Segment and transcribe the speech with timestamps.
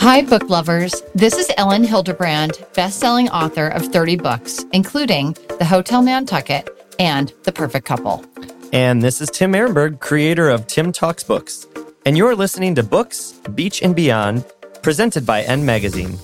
[0.00, 1.02] Hi, book lovers.
[1.16, 6.68] This is Elin Hilderbrand, best-selling author of 30 books, including The Hotel Nantucket
[7.00, 8.24] and The Perfect Couple.
[8.72, 11.66] And this is Tim Ehrenberg, creator of Tim Talks Books.
[12.06, 14.46] And you're listening to Books, Beach and Beyond,
[14.82, 16.16] presented by N Magazine.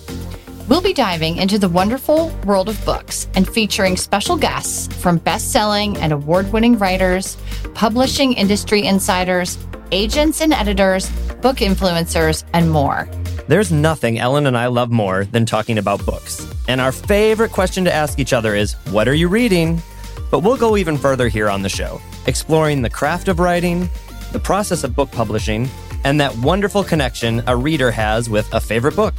[0.69, 5.97] We'll be diving into the wonderful world of books and featuring special guests from best-selling
[5.97, 7.37] and award-winning writers,
[7.75, 9.59] publishing industry insiders,
[9.91, 11.11] agents and editors,
[11.43, 13.09] book influencers, and more.
[13.47, 16.51] There's nothing Elin and I love more than talking about books.
[16.67, 19.83] And our favorite question to ask each other is, What are you reading?
[20.31, 23.91] But we'll go even further here on the show, exploring the craft of writing,
[24.33, 25.69] the process of book publishing,
[26.05, 29.15] and that wonderful connection a reader has with a favorite book.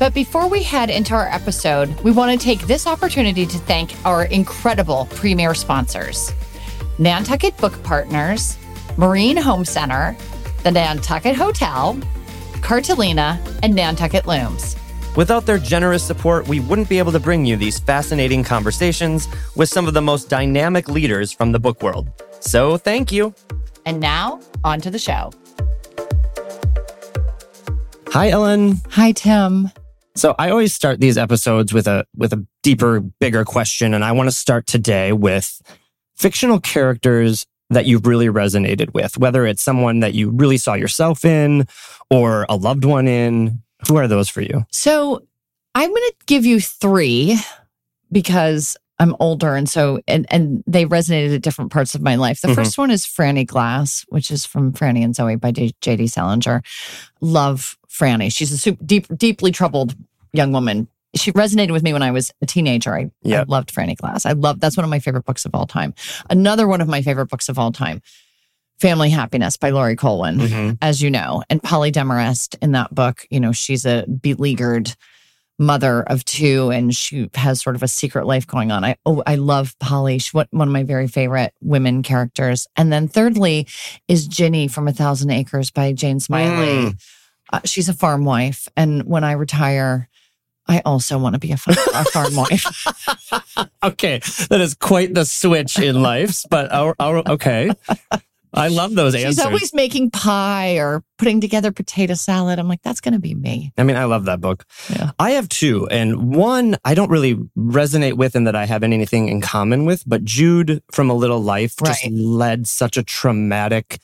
[0.00, 3.94] But before we head into our episode, we want to take this opportunity to thank
[4.04, 6.32] our incredible premier sponsors
[6.98, 8.58] Nantucket Book Partners,
[8.96, 10.16] Marine Home Center,
[10.64, 11.96] the Nantucket Hotel,
[12.62, 14.76] Cartolina, and Nantucket Looms.
[15.16, 19.68] Without their generous support, we wouldn't be able to bring you these fascinating conversations with
[19.68, 22.08] some of the most dynamic leaders from the book world.
[22.40, 23.34] So thank you.
[23.84, 25.32] And now, on to the show.
[28.08, 28.76] Hi, Elin.
[28.90, 29.70] Hi, Tim.
[30.14, 34.12] So I always start these episodes with a with a deeper, bigger question, and I
[34.12, 35.60] want to start today with
[36.16, 41.24] fictional characters that you've really resonated with, whether it's someone that you really saw yourself
[41.24, 41.66] in
[42.10, 43.62] or a loved one in.
[43.86, 44.64] Who are those for you?
[44.70, 45.22] So
[45.74, 47.38] I'm going to give you three
[48.10, 52.40] because I'm older and so and and they resonated at different parts of my life.
[52.40, 52.54] The Mhm.
[52.56, 56.08] first one is Franny Glass, which is from Franny and Zooey by J.D.
[56.08, 56.62] Salinger.
[57.20, 58.32] Love Franny.
[58.32, 59.94] She's a super, deep, deeply troubled
[60.32, 60.88] young woman.
[61.16, 62.94] She resonated with me when I was a teenager.
[62.94, 64.26] I, I loved Franny Glass.
[64.26, 65.94] I love that's one of my favorite books of all time.
[66.28, 68.02] Another one of my favorite books of all time,
[68.78, 70.78] Family Happiness by Laurie Colwin Mhm.
[70.82, 71.42] as you know.
[71.48, 74.94] And Polly Demarest in that book, you know, she's a beleaguered
[75.58, 78.84] mother of two and she has sort of a secret life going on.
[78.84, 80.18] I oh I love Polly.
[80.18, 82.68] She's one one of my very favorite women characters.
[82.76, 83.66] And then thirdly
[84.06, 86.94] is Ginny from A Thousand Acres by Jane Smiley.
[87.52, 88.68] Uh, she's a farm wife.
[88.76, 90.08] And when I retire,
[90.68, 92.66] I also want to be a, fa- a farm wife.
[93.82, 94.20] Okay,
[94.50, 97.70] that is quite the switch in life, but our, our, okay.
[98.52, 99.36] I love those She's answers.
[99.38, 102.58] She's always making pie or putting together potato salad.
[102.58, 103.72] I'm like, that's going to be me.
[103.78, 104.64] I mean, I love that book.
[104.90, 105.12] Yeah.
[105.18, 109.28] I have two, and one I don't really resonate with and that I have anything
[109.28, 112.12] in common with, but Jude from A Little Life just Right.
[112.12, 113.98] led such a traumatic.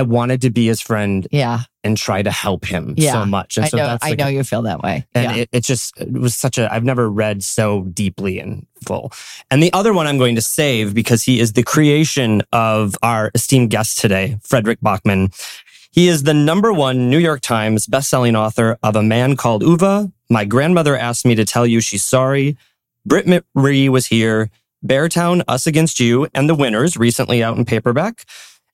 [0.00, 1.60] I wanted to be his friend Yeah.
[1.84, 3.12] and try to help him Yeah.
[3.12, 3.58] so much.
[3.58, 3.86] And I so know.
[3.86, 5.06] that's I know you feel that way.
[5.14, 5.42] And yeah.
[5.42, 9.12] it, it just it was such a, I've never read so deeply and full.
[9.50, 13.30] And the other one I'm going to save because he is the creation of our
[13.34, 15.32] esteemed guest today, Fredrik Backman.
[15.92, 20.10] He is the number one New York Times bestselling author of A Man Called Ove.
[20.30, 22.56] My grandmother asked me to tell you she's sorry.
[23.04, 24.50] Britt Marie was here.
[24.86, 28.24] Beartown, Us Against You, and The Winners, recently out in paperback,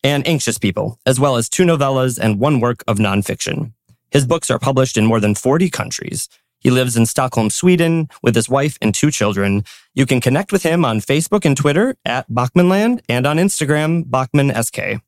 [0.02, 3.72] and Anxious People, as well as two novellas and one work of nonfiction.
[4.10, 6.28] His books are published in more than 40 countries.
[6.60, 9.64] He lives in Stockholm, Sweden, with his wife and two children.
[9.94, 15.00] You can connect with him on Facebook and Twitter at Backmanland and on Instagram, BackmanSK.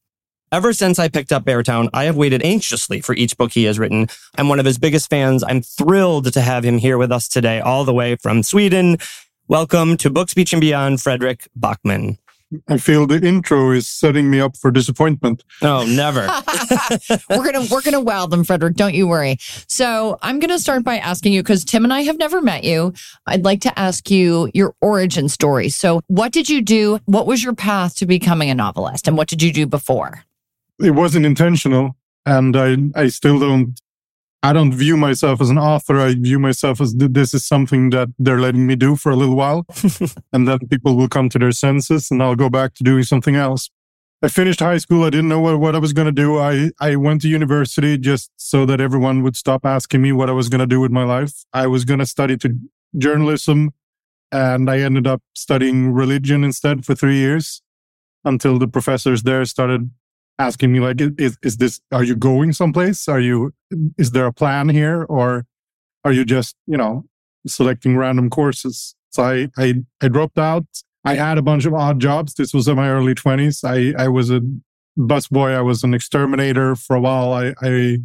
[0.51, 3.79] Ever since I picked up Beartown, I have waited anxiously for each book he has
[3.79, 4.09] written.
[4.37, 5.45] I'm one of his biggest fans.
[5.45, 8.97] I'm thrilled to have him here with us today, all the way from Sweden.
[9.47, 12.19] Welcome to Books Beach and Beyond, Fredrik Backman.
[12.69, 15.45] I feel the intro is setting me up for disappointment.
[15.61, 16.21] Oh, never.
[17.31, 18.75] we're gonna we're gonna wow them, Fredrik.
[18.75, 19.37] Don't you worry.
[19.67, 22.95] So I'm gonna start by asking you because Tim and I have never met you.
[23.27, 25.69] I'd like to ask you your origin story.
[25.69, 27.01] So what did you do?
[27.05, 30.25] What was your path to becoming a novelist, and what did you do before?
[30.81, 33.79] It wasn't intentional, and I I still don't.
[34.43, 35.99] I don't view myself as an author.
[35.99, 39.17] I view myself as th- this is something that they're letting me do for a
[39.17, 39.67] little while,
[40.33, 43.35] and then people will come to their senses, and I'll go back to doing something
[43.35, 43.69] else.
[44.21, 45.05] I finished high school.
[45.05, 46.39] I didn't know what, what I was going to do.
[46.39, 50.33] I, I went to university just so that everyone would stop asking me what I
[50.33, 51.45] was going to do with my life.
[51.53, 52.59] I was going to study to
[52.97, 53.73] journalism
[54.33, 57.63] and I ended up studying religion instead for three years
[58.25, 59.91] until the professors there started
[60.39, 63.09] asking me like, is, is this, are you going someplace?
[63.09, 63.53] Are you,
[63.97, 65.05] is there a plan here?
[65.09, 65.47] Or
[66.05, 67.05] are you just, you know,
[67.47, 68.95] selecting random courses?
[69.11, 70.67] So I, I, I dropped out.
[71.05, 72.35] I had a bunch of odd jobs.
[72.35, 73.65] This was in my early twenties.
[73.65, 74.41] I, I was a
[74.99, 75.57] busboy.
[75.57, 77.33] I was an exterminator for a while.
[77.33, 77.99] I, I,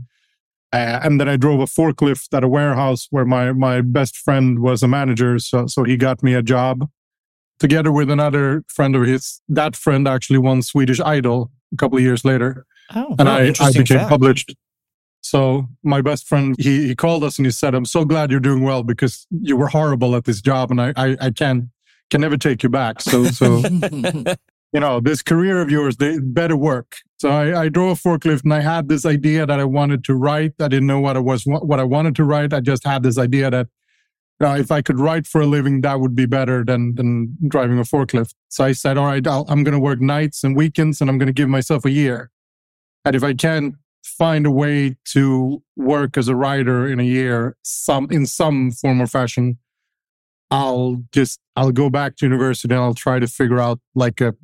[0.71, 4.59] uh, and then I drove a forklift at a warehouse where my, my best friend
[4.59, 5.38] was a manager.
[5.38, 6.89] So, so he got me a job
[7.59, 9.41] together with another friend of his.
[9.47, 12.65] That friend actually won Swedish Idol a couple of years later.
[12.95, 14.09] Oh, And Wow, I, I became fact.
[14.09, 14.55] published.
[15.21, 18.39] So my best friend, he, he called us and he said, I'm so glad you're
[18.39, 21.65] doing well because you were horrible at this job and I, I, I can't,
[22.09, 23.01] can never take you back.
[23.01, 23.63] So, so,
[24.73, 26.97] you know, this career of yours, they better work.
[27.17, 30.13] So I, I drove a forklift and I had this idea that I wanted to
[30.13, 30.53] write.
[30.59, 32.53] I didn't know what it was, what I wanted to write.
[32.53, 33.67] I just had this idea that
[34.39, 37.80] know, if I could write for a living, that would be better than, than driving
[37.80, 38.33] a forklift.
[38.50, 41.18] So I said, all right, i am going to work nights and weekends and I'm
[41.18, 42.31] going to give myself a year.
[43.06, 47.56] And if I can find a way to work as a writer in a year,
[47.63, 49.57] some in some form or fashion,
[50.51, 54.36] I'll just I'll go back to university and I'll try to figure out like a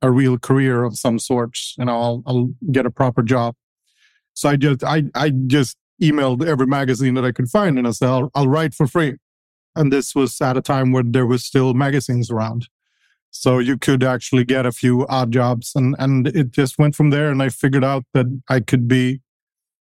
[0.00, 1.58] a real career of some sort.
[1.78, 3.54] You know, I'll I'll get a proper job.
[4.34, 7.92] So I just I I just emailed every magazine that I could find and I
[7.92, 9.16] said I'll, I'll write for free.
[9.74, 12.68] And this was at a time when there was still magazines around.
[13.30, 17.10] So you could actually get a few odd jobs and, and it just went from
[17.10, 17.30] there.
[17.30, 19.22] And I figured out that I could be,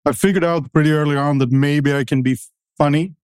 [0.04, 2.38] I figured out pretty early on that maybe I can be
[2.78, 3.14] funny.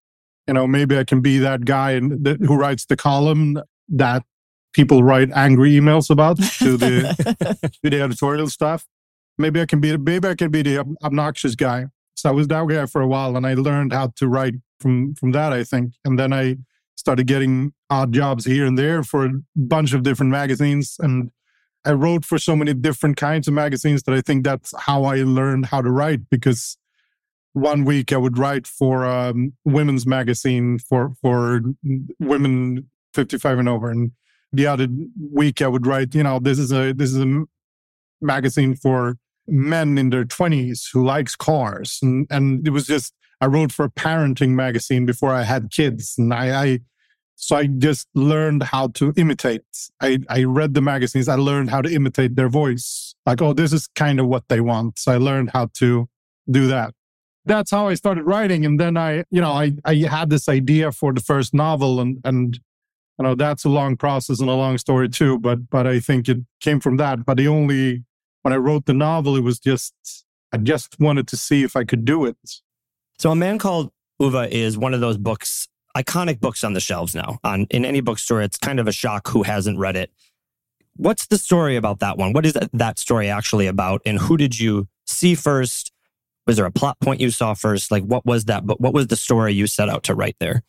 [0.48, 4.24] You know, maybe I can be that guy that, who writes the column that
[4.72, 8.86] people write angry emails about to the, to the editorial staff.
[9.38, 11.86] Maybe I can be, maybe I can be the obnoxious guy.
[12.20, 15.14] So I was that guy for a while and I learned how to write from,
[15.14, 15.94] from that, I think.
[16.04, 16.56] And then I,
[17.00, 20.96] started getting odd jobs here and there for a bunch of different magazines.
[21.00, 21.30] And
[21.84, 25.22] I wrote for so many different kinds of magazines that I think that's how I
[25.22, 26.76] learned how to write because
[27.54, 31.62] one week I would write for a um, women's magazine for, for
[32.20, 33.90] women 55 and over.
[33.90, 34.12] And
[34.52, 34.86] the other
[35.32, 37.44] week I would write, you know, this is a, this is a
[38.20, 39.16] magazine for
[39.50, 41.98] men in their 20s who likes cars.
[42.02, 46.14] And, and it was just, I wrote for a parenting magazine before I had kids.
[46.18, 46.80] And I, I
[47.40, 49.62] so I just learned how to imitate.
[50.00, 51.26] I, I read the magazines.
[51.26, 53.14] I learned how to imitate their voice.
[53.24, 54.98] Like, oh, this is kind of what they want.
[54.98, 56.06] So I learned how to
[56.50, 56.92] do that.
[57.46, 58.66] That's how I started writing.
[58.66, 62.18] And then I, you know, I, I had this idea for the first novel and,
[62.24, 62.60] and,
[63.18, 65.38] you know, that's a long process and a long story too.
[65.38, 67.24] But, but I think it came from that.
[67.24, 68.04] But the only,
[68.42, 69.94] when I wrote the novel, it was just,
[70.52, 72.36] I just wanted to see if I could do it.
[73.18, 77.14] So a man called Ove is one of those books iconic books on the shelves
[77.14, 77.38] now.
[77.44, 80.10] On in any bookstore, it's kind of a shock who hasn't read it.
[80.96, 82.32] What's the story about that one?
[82.32, 84.02] What is that story actually about?
[84.04, 85.92] And who did you see first?
[86.46, 87.90] Was there a plot point you saw first?
[87.90, 88.66] Like what was that?
[88.66, 90.62] But what was the story you set out to write there?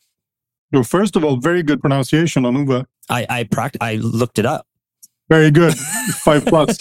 [0.71, 2.85] Well, first of all, very good pronunciation on Ove.
[3.09, 4.67] I I pract- I looked it up.
[5.31, 6.77] Very good, five plus.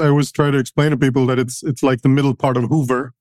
[0.00, 2.64] I always try to explain to people that it's it's like the middle part of
[2.64, 3.14] Hoover.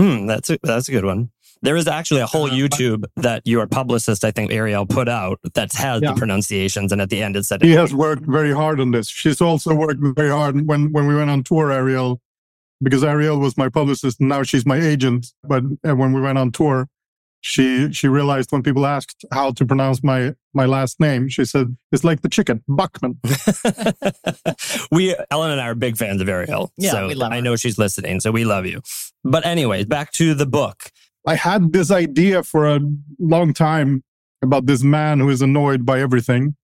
[0.00, 1.28] Mm, that's a, that's a good one.
[1.60, 5.38] There is actually a whole uh, YouTube that your publicist, I think Ariel, put out
[5.52, 6.12] that has yeah.
[6.12, 9.10] the pronunciations, and at the end it said he has worked very hard on this.
[9.10, 11.70] She's also worked very hard when when we went on tour.
[11.70, 12.22] Ariel,
[12.82, 15.26] because Ariel was my publicist, and now she's my agent.
[15.42, 16.88] But uh, when we went on tour,
[17.44, 21.76] she she realized when people asked how to pronounce my my last name, she said
[21.92, 23.20] it's like the chicken, Buckman.
[24.90, 27.54] we Elin and I are big fans of Ariel, yeah, so we love I know
[27.54, 28.80] she's listening, so we love you.
[29.24, 30.90] But anyways, back to the book.
[31.26, 32.80] I had this idea for a
[33.18, 34.04] long time
[34.42, 36.56] about this man who is annoyed by everything.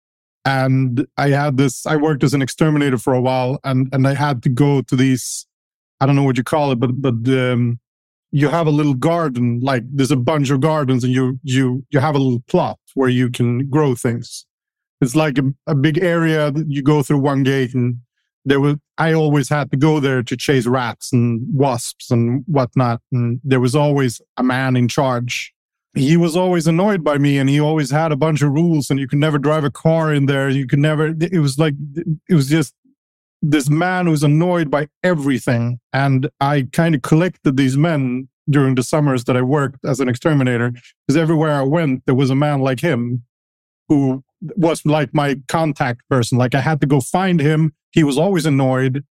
[0.45, 4.15] And I had this, I worked as an exterminator for a while and, and I
[4.15, 5.47] had to go to these,
[6.01, 7.81] I don't know what you call it, but, but, um,
[8.31, 12.01] you have a little garden, like there's a bunch of gardens and you, you, you
[12.01, 14.47] have a little plot where you can grow things.
[15.01, 17.99] It's like a, a big area that you go through one gate and
[18.49, 23.01] there was I always had to go there to chase rats and wasps and whatnot,
[23.13, 25.53] and there was always a man in charge.
[25.95, 28.99] He was always annoyed by me, and he always had a bunch of rules, and
[28.99, 30.49] you could never drive a car in there.
[30.49, 31.15] You could never.
[31.21, 31.75] It was like
[32.29, 32.75] it was just
[33.41, 38.83] this man who's annoyed by everything, and I kind of collected these men during the
[38.83, 40.71] summers that I worked as an exterminator
[41.07, 43.25] because everywhere I went, there was a man like him
[43.89, 44.25] who
[44.57, 46.39] was like my contact person.
[46.39, 49.05] Like I had to go find him he was always annoyed.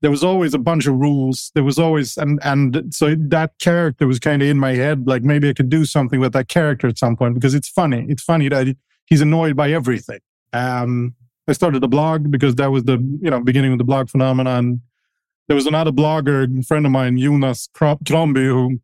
[0.00, 1.52] There was always a bunch of rules.
[1.54, 5.06] There was always, and, and so that character was kind of in my head.
[5.06, 8.06] Like maybe I could do something with that character at some point because it's funny.
[8.08, 10.18] It's funny that he's annoyed by everything.
[10.52, 11.14] Um,
[11.48, 14.80] I started a blog because that was the, you know, beginning of the blog phenomenon.
[15.48, 18.80] There was another blogger, friend of mine, Jonas Kromby, who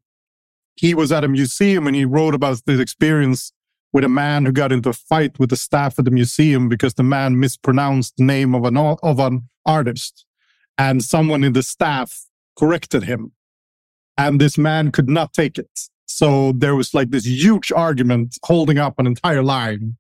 [0.74, 3.52] he was at a museum and he wrote about this experience
[3.92, 6.94] with a man who got into a fight with the staff at the museum because
[6.94, 10.24] the man mispronounced the name of an of an artist,
[10.76, 12.26] and someone in the staff
[12.58, 13.32] corrected him,
[14.16, 15.88] and this man could not take it.
[16.06, 19.96] So there was like this huge argument holding up an entire line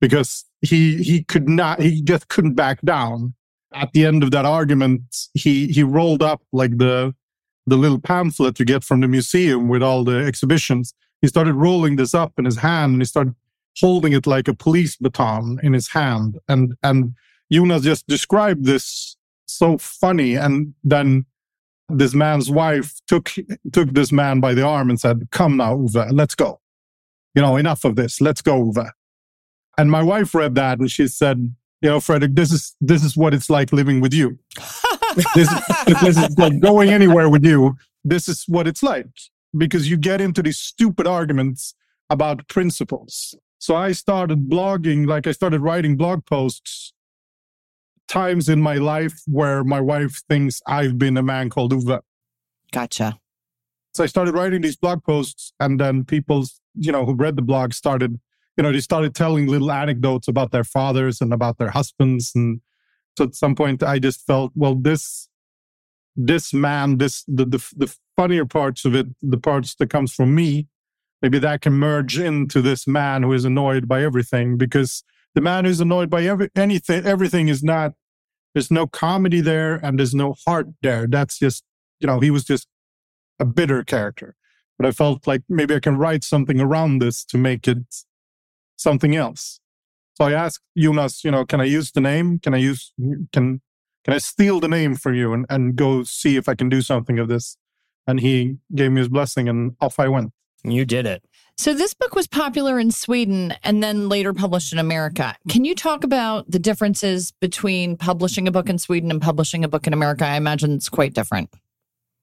[0.00, 3.34] because he he could not he just couldn't back down.
[3.72, 5.02] At the end of that argument,
[5.34, 7.14] he he rolled up like the
[7.66, 10.94] the little pamphlet you get from the museum with all the exhibitions.
[11.20, 13.34] He started rolling this up in his hand and he started
[13.80, 16.38] holding it like a police baton in his hand.
[16.48, 17.14] And, and
[17.50, 20.34] Jonas just described this so funny.
[20.34, 21.24] And then
[21.88, 23.32] this man's wife took,
[23.72, 26.60] took this man by the arm and said, come now, Ove, let's go.
[27.34, 28.20] You know, enough of this.
[28.20, 28.90] Let's go, Ove.
[29.78, 33.16] And my wife read that and she said, you know, Fredrik, this is, this is
[33.16, 34.38] what it's like living with you.
[35.34, 35.48] this,
[35.86, 37.76] this is like going anywhere with you.
[38.04, 39.08] This is what it's like
[39.56, 41.74] because you get into these stupid arguments
[42.10, 43.34] about principles.
[43.58, 46.92] So I started blogging, like I started writing blog posts
[48.08, 52.00] times in my life where my wife thinks I've been a man called Ove.
[52.72, 53.18] Gotcha.
[53.94, 57.42] So I started writing these blog posts, and then people, you know, who read the
[57.42, 58.18] blog started,
[58.56, 62.32] you know, they started telling little anecdotes about their fathers and about their husbands.
[62.34, 62.60] And
[63.18, 65.28] so at some point, I just felt, well, this,
[66.16, 70.34] this man, this the the, the funnier parts of it, the parts that comes from
[70.34, 70.68] me,
[71.20, 75.02] maybe that can merge into this man who is annoyed by everything because
[75.34, 77.94] the man who's annoyed by every, anything, everything is not,
[78.54, 81.08] there's no comedy there and there's no heart there.
[81.08, 81.64] That's just,
[81.98, 82.68] you know, he was just
[83.40, 84.36] a bitter character.
[84.78, 87.78] But I felt like maybe I can write something around this to make it
[88.76, 89.60] something else.
[90.14, 92.38] So I asked Jonas, you know, can I use the name?
[92.38, 92.92] Can I use,
[93.32, 93.60] can,
[94.04, 96.82] can I steal the name for you and, and go see if I can do
[96.82, 97.56] something of this?
[98.06, 100.32] And he gave me his blessing and off I went.
[100.62, 101.24] You did it.
[101.56, 105.36] So, this book was popular in Sweden and then later published in America.
[105.48, 109.68] Can you talk about the differences between publishing a book in Sweden and publishing a
[109.68, 110.24] book in America?
[110.26, 111.50] I imagine it's quite different.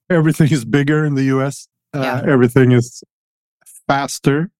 [0.09, 2.31] Everything is bigger in the US, uh, Yeah.
[2.31, 3.03] everything is
[3.87, 4.51] faster.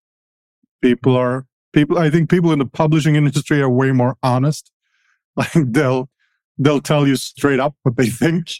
[0.82, 4.72] People are, people, I think people in the publishing industry are way more honest.
[5.38, 6.10] Like they'll,
[6.58, 8.52] they'll tell you straight up what they think.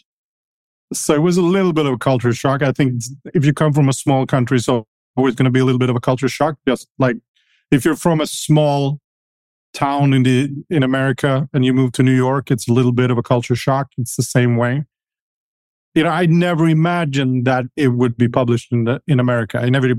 [0.94, 2.62] So it was a little bit of a culture shock.
[2.62, 3.02] I think
[3.34, 5.90] if you come from a small country, so always going to be a little bit
[5.90, 6.56] of a culture shock.
[6.66, 7.16] Just like
[7.70, 9.00] if you're from a small
[9.72, 13.10] town in the in America and you move to New York, it's a little bit
[13.10, 13.88] of a culture shock.
[13.98, 14.84] It's the same way.
[15.94, 19.58] You know, I never imagined that it would be published in the, in America.
[19.58, 19.92] I never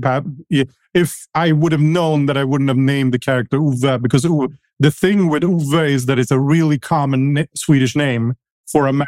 [0.94, 4.52] if I would have known that I wouldn't have named the character Ove because Ove,
[4.78, 8.34] the thing with Ove is that it's a really common Swedish name
[8.66, 9.06] for a man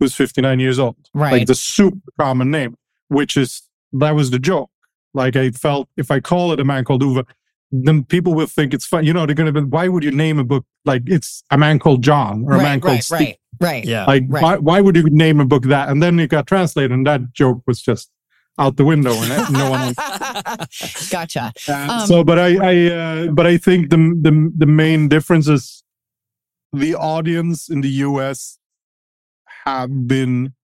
[0.00, 0.96] who's 59 years old.
[1.14, 1.32] Right.
[1.32, 2.76] Like the super common name,
[3.08, 4.70] which is that was the joke.
[5.12, 7.24] Like I felt if I call it a man called Ove,
[7.70, 9.04] then people will think it's fun.
[9.04, 11.58] You know, they're going to be, why would you name a book like it's a
[11.58, 13.18] man called John or a man called right, Steve?
[13.20, 13.84] right, right.
[13.84, 14.04] Yeah.
[14.06, 14.42] Like, Right.
[14.42, 15.88] why, why would you name a book that?
[15.88, 18.10] And then it got translated, and that joke was just
[18.58, 19.94] out the window, and it- no one.
[21.10, 21.52] gotcha.
[21.68, 25.48] Uh, Um, so, but I, I, uh, but I think the the the main difference
[25.48, 25.82] is
[26.72, 28.58] the audience in the U.S.
[29.64, 30.54] have been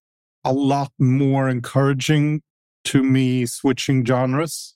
[0.45, 2.43] a lot more encouraging
[2.85, 4.75] to me switching genres.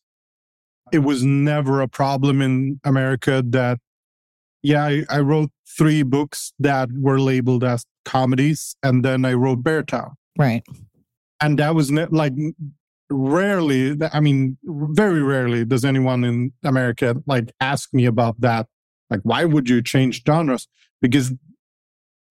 [0.93, 3.79] It was never a problem in America that,
[4.65, 9.63] yeah, I, I wrote three books that were labeled as comedies, and then I wrote
[9.63, 10.63] Beartown Right.
[11.41, 12.33] and that was ne- like
[13.11, 18.67] rarely i mean very rarely does anyone in america like ask me about that.
[19.11, 20.67] Like why would you change genres?
[21.03, 21.33] Because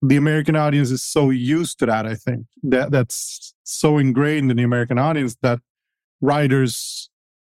[0.01, 2.47] the american audience is so used to that i think.
[2.63, 5.59] That that's so ingrained in the american audience that
[6.21, 7.09] writers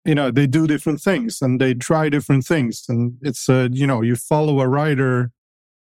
[0.07, 3.87] you know they do different things and they try different things and it's a you
[3.87, 5.31] know you follow a writer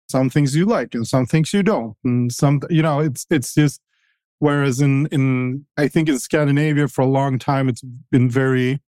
[0.09, 3.53] some things you like and some things you don't and some you know it's it's
[3.55, 3.81] just
[4.41, 8.81] Whereas in, in, I think in Scandinavia for a long time, it's been very,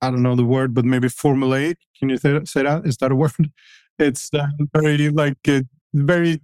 [0.00, 1.76] I don't know the word, but maybe formulaic.
[1.98, 2.32] Can you say?
[2.32, 2.86] That?
[2.86, 3.32] Is that a word?
[3.98, 5.60] It's uh, very like, uh,
[5.92, 6.40] very,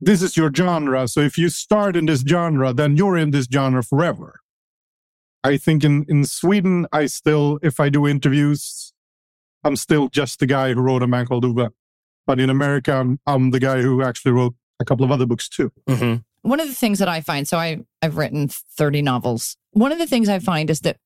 [0.00, 1.08] this is your genre.
[1.08, 4.38] So if you start in this genre, then you're in this genre forever.
[5.42, 8.92] I think in, in Sweden, I still, if I do interviews,
[9.64, 11.68] I'm still just the guy who wrote a man called Ove.
[12.26, 15.48] But in America, I'm, I'm the guy who actually wrote a couple of other books
[15.48, 15.72] too.
[15.88, 19.56] hmm One of the things that I find, so I, I've written 30 novels.
[19.72, 20.96] One of the things I find is that,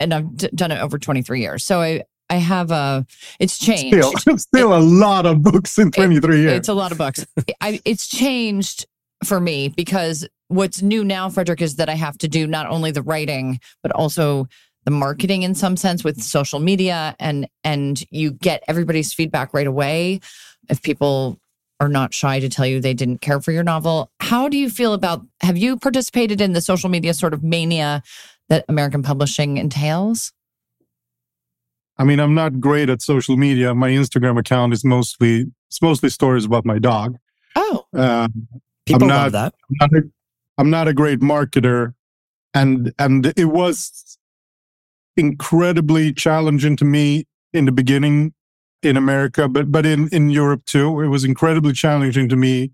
[0.00, 1.64] and I've d- done it over 23 years.
[1.64, 3.06] So I, I have a,
[3.38, 3.96] it's changed.
[4.18, 6.52] Still, still a lot of books in 23 years.
[6.54, 7.24] It's a lot of books.
[7.60, 8.86] I, it's changed
[9.24, 12.90] for me because what's new now, Fredrik, is that I have to do not only
[12.90, 14.48] the writing but also
[14.84, 19.66] the marketing in some sense with social media, and and you get everybody's feedback right
[19.66, 20.20] away.
[20.68, 21.38] If people
[21.80, 24.70] are not shy to tell you they didn't care for your novel, how do you
[24.70, 25.26] feel about?
[25.40, 28.02] Have you participated in the social media sort of mania
[28.48, 30.32] that American publishing entails?
[31.98, 33.74] I mean, I'm not great at social media.
[33.74, 37.18] My Instagram account is mostly it's mostly stories about my dog.
[37.56, 38.28] Oh, Uh,
[38.86, 39.54] People not- love that.
[39.68, 40.10] I'm, not a,
[40.58, 41.94] I'm not a great marketer
[42.56, 44.18] and and it was
[45.16, 48.32] incredibly challenging to me in the beginning
[48.82, 51.00] in America, but but in in Europe too.
[51.02, 52.72] It was incredibly challenging to me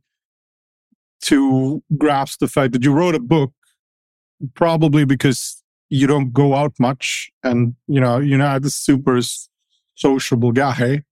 [1.22, 3.52] to grasp the fact that you wrote a book,
[4.54, 9.20] probably because you don't go out much, and you know you're not a super
[9.96, 11.02] sociable guy,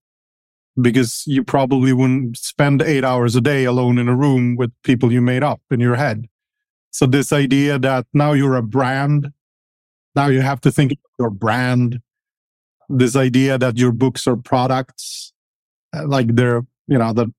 [0.80, 5.12] because you probably wouldn't spend eight hours a day alone in a room with people
[5.12, 6.26] you made up in your head.
[6.90, 9.32] So this idea that now you're a brand,
[10.14, 12.00] now you have to think your brand.
[12.88, 15.32] This idea that your books are products,
[15.94, 17.32] uh, like they're you know the,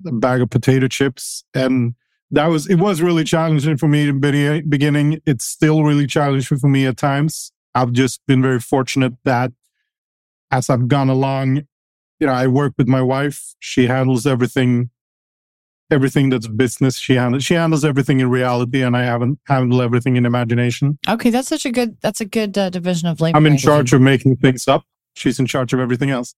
[0.00, 1.94] the bag of potato chips, and
[2.30, 5.22] that was it was really challenging for me in the beginning.
[5.24, 7.52] It's still really challenging for me at times.
[7.74, 9.52] I've just been very fortunate that
[10.50, 11.66] as I've gone along,
[12.20, 13.54] you know, I work with my wife.
[13.60, 14.90] She handles everything
[15.90, 16.98] everything that's business.
[16.98, 20.98] She handles she handles everything in reality and i haven't handle everything in imagination.
[21.08, 23.36] Okay, that's such a good that's a good uh, division of labor.
[23.36, 23.62] i'm in think.
[23.62, 24.84] charge of making things up.
[25.14, 26.34] She's in charge of everything else.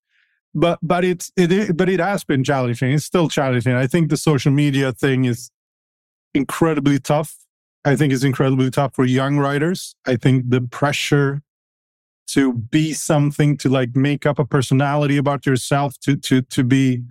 [0.55, 2.93] But but it's it, it but it has been challenging.
[2.93, 3.75] It's still challenging.
[3.75, 5.51] I think the social media thing is
[6.35, 7.37] incredibly tough.
[7.85, 9.95] I think it's incredibly tough for young writers.
[10.07, 11.43] I think the pressure
[12.35, 17.03] to be something to like make up a personality about yourself to to to be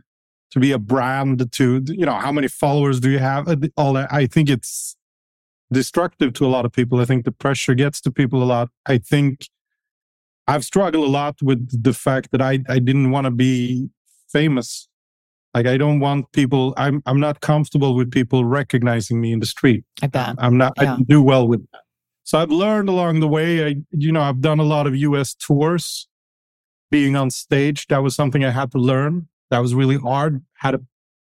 [0.52, 3.48] to be a brand to you know how many followers do you have?
[3.78, 4.12] All that.
[4.12, 4.96] I think it's
[5.72, 7.00] destructive to a lot of people.
[7.00, 8.70] I think the pressure gets to people a lot.
[8.86, 9.48] I think
[10.48, 13.88] i've struggled a lot with the fact that i i didn't want to be
[14.32, 14.88] famous.
[15.54, 19.46] Like i don't want people i'm i'm not comfortable with people recognizing me in the
[19.46, 19.84] street.
[20.02, 20.36] I bet.
[20.40, 20.96] i'm not i Yeah.
[20.96, 21.82] don't do well with that
[22.30, 25.34] so i've learned along the way i you know i've done a lot of us
[25.34, 26.08] tours.
[26.92, 29.28] Being on stage that was something i had to learn.
[29.50, 30.44] That was really hard.
[30.54, 30.82] Had a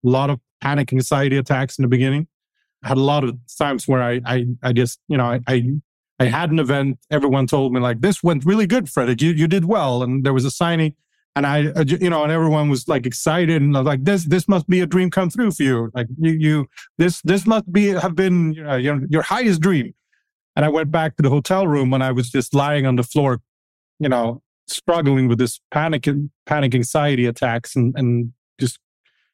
[0.04, 2.28] lot of panic anxiety attacks in the beginning.
[2.84, 5.56] Had a lot of times where i i, I just you know I, I
[6.20, 7.00] i had an event.
[7.10, 9.24] Everyone told me like this went really good fredrik.
[9.24, 10.04] You, you did well.
[10.04, 10.94] And there was a signing
[11.36, 14.48] and I, you know, and everyone was like excited and I was like, this, this
[14.50, 15.90] must be a dream come true for you.
[15.94, 19.94] Like you, you, this, this must be, have been, you know, your, your highest dream.
[20.56, 23.04] And I went back to the hotel room and I was just lying on the
[23.04, 23.40] floor,
[24.00, 28.80] you know, struggling with this panic and panic anxiety attacks and, and just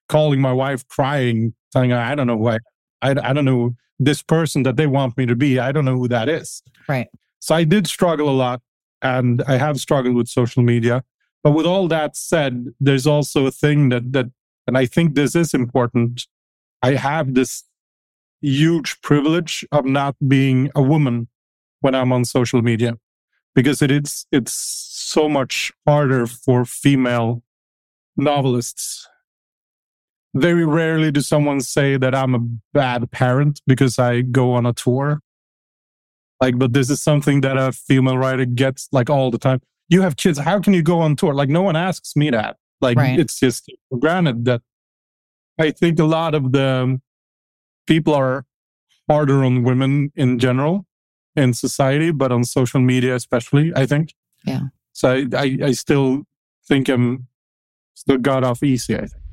[0.10, 2.62] calling my wife crying, telling her, I don't know what,
[3.02, 5.60] I, I don't know this person that they want me to be.
[5.60, 6.62] I don't know who that is.
[6.88, 7.08] Right.
[7.40, 8.62] So I did struggle a lot
[9.02, 11.04] and I have struggled with social media.
[11.44, 14.28] But with all that said, there's also a thing that, that,
[14.68, 16.28] and I think this is important.
[16.82, 17.64] I have this
[18.42, 21.28] huge privilege of not being a woman
[21.82, 22.98] when I'm on social media
[23.56, 27.44] because it is, it's so much harder for female
[28.16, 29.08] novelists.
[30.36, 32.40] Very rarely do someone say that I'm a
[32.74, 35.22] bad parent because I go on a tour.
[36.40, 39.62] Like, but this is something that a female writer gets like all the time.
[39.90, 40.38] You have kids.
[40.38, 41.34] How can you go on tour?
[41.34, 42.58] Like, no one asks me that.
[42.82, 43.20] Like, Right.
[43.20, 44.62] it's just for granted that
[45.60, 47.00] I think a lot of the
[47.88, 48.46] people are
[49.10, 50.86] harder on women in general
[51.36, 54.14] in society, but on social media especially, I think.
[54.46, 54.62] Yeah.
[54.94, 56.24] So I, I, I still
[56.68, 57.28] think I'm
[57.94, 59.24] still got off easy, I think.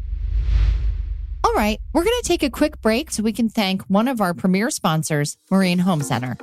[1.43, 4.21] All right, we're going to take a quick break so we can thank one of
[4.21, 6.37] our premier sponsors, Marine Home Center.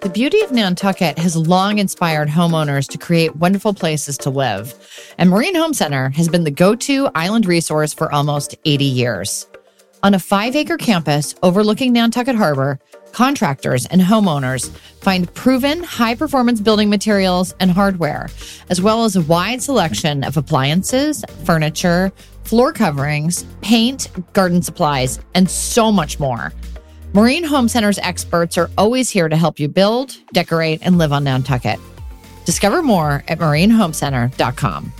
[0.00, 4.74] The beauty of Nantucket has long inspired homeowners to create wonderful places to live,
[5.18, 9.46] and Marine Home Center has been the go to island resource for almost 80 years.
[10.06, 12.78] On a five acre campus overlooking Nantucket Harbor,
[13.10, 18.28] contractors and homeowners find proven high performance building materials and hardware,
[18.70, 22.12] as well as a wide selection of appliances, furniture,
[22.44, 26.52] floor coverings, paint, garden supplies, and so much more.
[27.12, 31.24] Marine Home Center's experts are always here to help you build, decorate, and live on
[31.24, 31.80] Nantucket.
[32.44, 34.92] Discover more at marinehomecenter.com.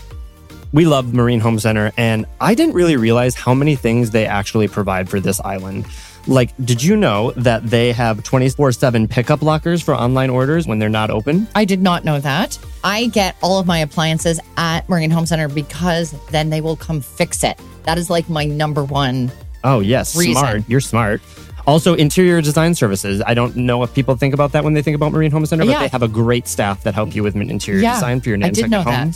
[0.77, 4.69] We love Marine Home Center, and I didn't really realize how many things they actually
[4.69, 5.87] provide for this island.
[6.27, 10.79] Like, did you know that they have 24 7 pickup lockers for online orders when
[10.79, 11.49] they're not open?
[11.55, 12.59] I did not know that.
[12.85, 17.01] I get all of my appliances at Marine Home Center because then they will come
[17.01, 17.59] fix it.
[17.85, 19.33] That is like my number one.
[19.65, 20.15] Oh, yes.
[20.15, 20.35] Reason.
[20.35, 20.63] Smart.
[20.69, 21.23] You're smart.
[21.67, 23.23] Also, interior design services.
[23.27, 25.65] I don't know if people think about that when they think about Marine Home Center,
[25.65, 25.81] but Yeah.
[25.81, 28.71] they have a great staff that help you with interior Yeah, design for your Nantucket
[28.71, 29.15] know that.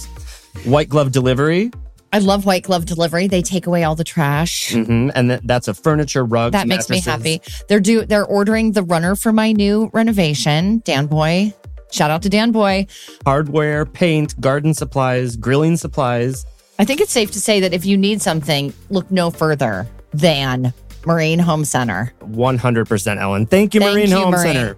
[0.55, 0.67] Homes.
[0.67, 1.71] White glove delivery.
[2.13, 3.29] I love white glove delivery.
[3.29, 4.73] They take away all the trash.
[4.73, 6.53] hmm And that, that's a furniture, rug.
[6.53, 7.41] That makes me happy.
[7.69, 10.83] They're do they're ordering the runner for my new renovation.
[10.85, 11.55] Dan Boy.
[11.93, 12.87] Shout out to Dan Boy.
[13.25, 16.45] Hardware, paint, garden supplies, grilling supplies.
[16.79, 20.73] I think it's safe to say that if you need something, look no further than
[21.05, 22.13] Marine Home Center.
[22.23, 23.47] 100% Elin.
[23.47, 24.55] Thank you, Thank Marine you, Home Marine.
[24.55, 24.77] Center.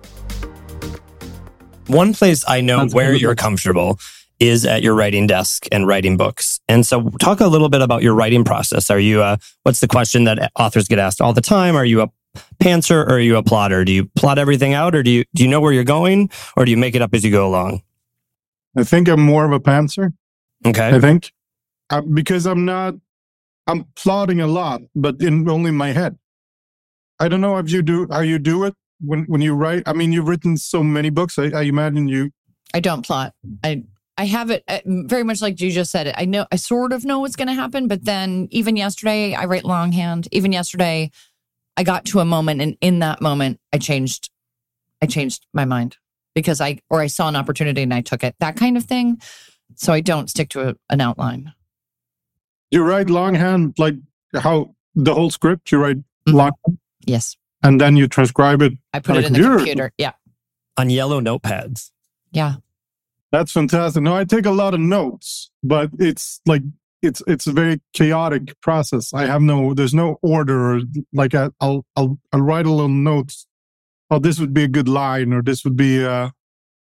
[1.87, 3.99] One place I know That's where you're comfortable
[4.43, 6.61] is at your writing desk and writing books.
[6.67, 8.91] And so talk a little bit about your writing process.
[8.91, 11.77] Are you a, what's the question that authors get asked all the time?
[11.77, 12.11] Are you a
[12.61, 13.85] pantser or are you a plotter?
[13.85, 16.65] Do you plot everything out or do you, do you know where you're going or
[16.65, 17.83] do you make it up as you go along?
[18.77, 20.13] I think I'm more of a pantser.
[20.67, 20.89] Okay.
[20.89, 21.33] I think
[21.91, 22.95] uh, because I'm not,
[23.69, 26.19] I'm plotting a lot, but in only my head.
[27.21, 29.85] I don't know if you do how you do it when when you write.
[29.87, 31.39] I mean, you've written so many books.
[31.39, 32.33] I, I imagine you.
[32.75, 33.35] I don't plot.
[33.63, 33.85] I
[34.23, 36.15] I have it uh, very much like you just said it.
[36.17, 39.47] I know I sort of know what's going to happen, but then even yesterday I
[39.47, 40.29] write longhand.
[40.31, 41.11] Even yesterday
[41.77, 44.31] I got to a moment and in that moment I changed
[45.03, 45.97] I changed my mind
[46.37, 48.37] because I or I saw an opportunity and I took it.
[48.39, 49.21] That kind of thing.
[49.75, 51.53] So I don't stick to a, an outline.
[52.71, 53.97] You write longhand, like
[54.35, 55.73] how the whole script.
[55.73, 55.97] You write
[56.29, 56.35] Mhm.
[56.35, 57.37] longhand, Yes.
[57.65, 58.75] and then you transcribe it.
[58.95, 59.57] I put On it a in the computer?
[59.59, 59.93] computer.
[59.99, 60.13] Yeah.
[60.77, 61.91] On yellow notepads.
[62.31, 62.55] Yeah.
[63.33, 64.03] That's fantastic.
[64.03, 66.63] No, I take a lot of notes, but it's like
[67.01, 69.13] it's it's a very chaotic process.
[69.15, 70.81] I have no there's no order.
[71.15, 73.47] Like I, I'll I'll I'll write a little notes.
[74.11, 76.31] Oh, this would be a good line, or this would be uh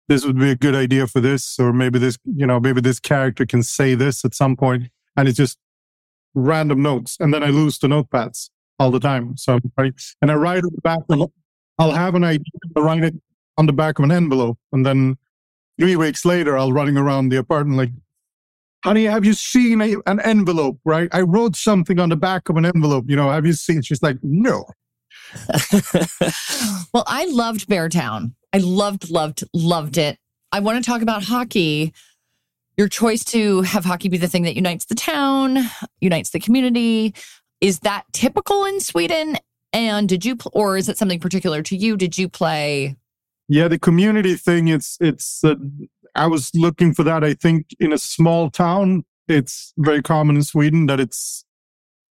[0.09, 2.99] this would be a good idea for this, or maybe this you know maybe this
[2.99, 5.57] character can say this at some point, and it's just
[6.33, 9.37] random notes, and then I lose the notepads all the time.
[9.37, 10.99] So right, and I write on the back.
[11.79, 12.45] I'll have an idea,
[12.75, 13.15] I write it
[13.57, 15.17] on the back of an envelope, and then
[15.79, 17.91] three weeks later, I'll running around the apartment like,
[18.83, 20.79] honey, have you seen a, an envelope?
[20.85, 21.09] Right?
[21.11, 23.05] I wrote something on the back of an envelope.
[23.07, 23.81] You know, have you seen?
[23.81, 24.65] She's like, no.
[26.93, 28.35] Well, I loved Beartown.
[28.53, 30.17] I loved, loved, loved it.
[30.53, 31.93] I want to talk about hockey.
[32.77, 35.57] Your choice to have hockey be the thing that unites the town,
[35.99, 37.13] unites the community.
[37.59, 39.37] Is that typical in Sweden?
[39.73, 41.97] And did you, or is it something particular to you?
[41.97, 42.95] Did you play?
[43.47, 44.67] Yeah, the community thing.
[44.67, 45.43] It's it's.
[45.43, 45.55] Uh,
[46.15, 47.23] I was looking for that.
[47.23, 51.45] I think in a small town, it's very common in Sweden that it's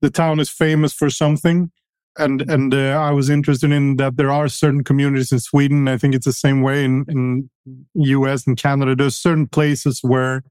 [0.01, 1.73] the town is famous for something,
[2.16, 5.88] and and uh, I was interested in that there are certain communities in Sweden.
[5.88, 7.51] I think it's the same way in in
[7.94, 8.47] U.S.
[8.47, 8.94] and Canada.
[8.94, 10.42] There's certain places where.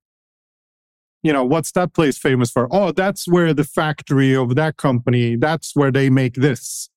[1.25, 2.67] You know, what's that place famous for?
[2.69, 6.89] Oh, that's where the factory of that company, that's where they make this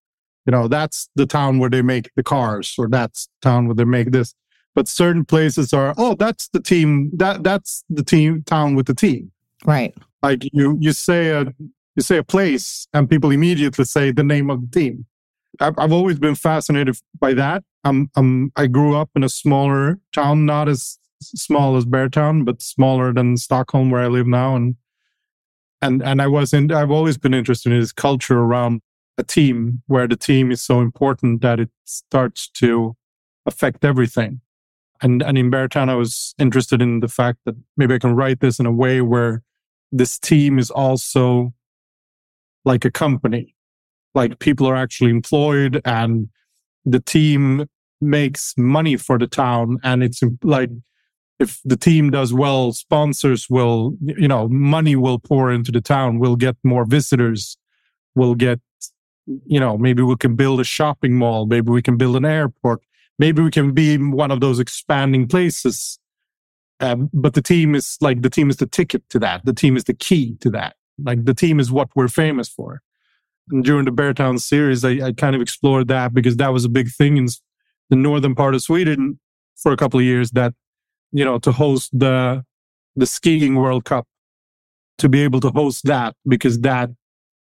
[0.46, 3.74] you know that's the town where they make the cars or that's the town where
[3.74, 4.34] they make this.
[4.74, 8.94] But certain places are oh that's the team that that's the team town with the
[8.94, 9.32] team.
[9.64, 9.94] Right.
[10.22, 11.46] like you you say a
[11.96, 15.06] you say a place and people immediately say the name of the team.
[15.58, 17.64] I've, I've always been fascinated by that.
[17.84, 22.60] I'm i'm i grew up in a smaller town not as small as beartown but
[22.60, 24.54] smaller than stockholm where i live now.
[24.54, 24.76] And
[25.82, 28.80] and and i was in i've always been interested in this culture around
[29.18, 32.96] a team where the team is so important that it starts to
[33.46, 34.40] affect everything.
[35.02, 38.40] And and in Beartown, I was interested in the fact that maybe I can write
[38.40, 39.42] this in a way where
[39.92, 41.54] this team is also
[42.64, 43.54] like a company,
[44.14, 46.28] like people are actually employed and
[46.84, 47.66] the team
[48.00, 49.78] makes money for the town.
[49.82, 50.70] And it's like
[51.38, 56.18] if the team does well, sponsors will, you know, money will pour into the town.
[56.18, 57.56] We'll get more visitors.
[58.14, 58.60] We'll get
[59.26, 62.82] you know, maybe we can build a shopping mall, maybe we can build an airport,
[63.18, 65.98] maybe we can be one of those expanding places.
[66.78, 69.44] Um, but the team is like the team is the ticket to that.
[69.44, 70.76] The team is the key to that.
[71.02, 72.82] Like the team is what we're famous for.
[73.50, 76.68] And during the Beartown series, I, I kind of explored that because that was a
[76.68, 77.28] big thing in
[77.90, 79.18] the northern part of Sweden
[79.56, 80.32] for a couple of years.
[80.32, 80.52] That
[81.12, 82.44] you know to host the
[82.96, 84.06] the skiing World Cup,
[84.98, 86.90] to be able to host that because that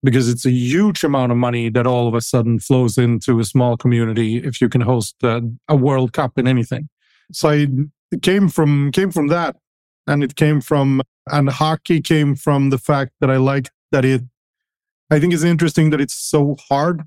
[0.04, 3.46] because it's a huge amount of money that all of a sudden flows into a
[3.46, 6.90] small community if you can host uh, a World Cup in anything.
[7.32, 7.68] So I,
[8.12, 9.56] it came from came from that,
[10.06, 14.22] and it came from and hockey came from the fact that I like that it.
[15.10, 17.04] I think it's interesting that it's so hard.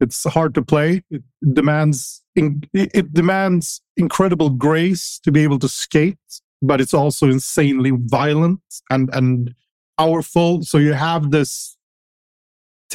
[0.00, 1.02] It's hard to play.
[1.10, 1.22] It
[1.52, 6.18] demands it demands incredible grace to be able to skate,
[6.60, 9.54] but it's also insanely violent and and
[9.98, 10.62] powerful.
[10.62, 11.75] So you have this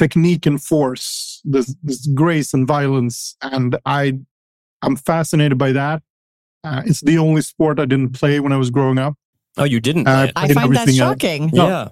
[0.02, 4.18] technique and force, this, this grace and violence, and I,
[4.82, 6.02] I'm fascinated by that.
[6.64, 9.14] Uh, it's the only sport I didn't play when I was growing up.
[9.56, 10.32] Oh, you didn't Uh, play it.
[10.36, 11.50] I played find that shocking.
[11.52, 11.68] No.
[11.68, 11.88] Yeah.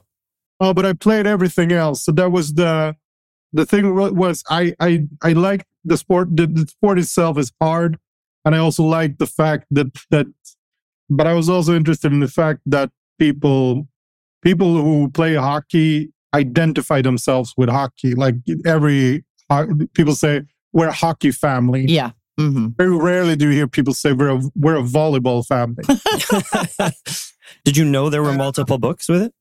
[0.60, 2.04] Oh, but I played everything else.
[2.04, 2.96] So that was the
[3.52, 6.36] the thing was I I I liked the sport.
[6.36, 7.98] The, the sport itself is hard,
[8.44, 10.26] and I also liked the fact that that.
[11.08, 13.88] But I was also interested in the fact that people
[14.42, 18.14] people who play hockey identify themselves with hockey.
[18.14, 21.84] Like every ho- people say, we're a hockey family.
[21.86, 22.12] Yeah.
[22.38, 25.82] hmm Very rarely do you hear people say we're a, we're a volleyball family.
[27.64, 29.34] Did you know there were multiple books with it?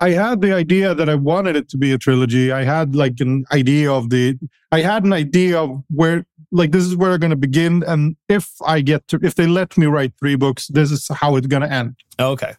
[0.00, 2.50] I had the idea that I wanted it to be a trilogy.
[2.50, 4.36] I had like an idea of the,
[4.72, 7.84] I had an idea of where, like, this is where I'm going to begin.
[7.86, 11.36] And if I get to, if they let me write three books, this is how
[11.36, 11.94] it's going to end.
[12.18, 12.54] Okay.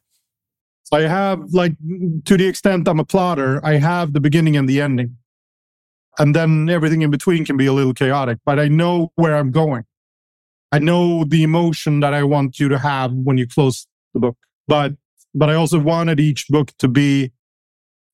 [0.92, 1.74] I have, like,
[2.26, 5.18] to the extent I'm a plotter, I have the beginning and the ending.
[6.18, 9.52] And then everything in between can be a little chaotic, but I know where I'm
[9.52, 9.84] going.
[10.72, 14.38] I know the emotion that I want you to have when you close the book.
[14.68, 14.94] But
[15.34, 17.32] but I also wanted each book to be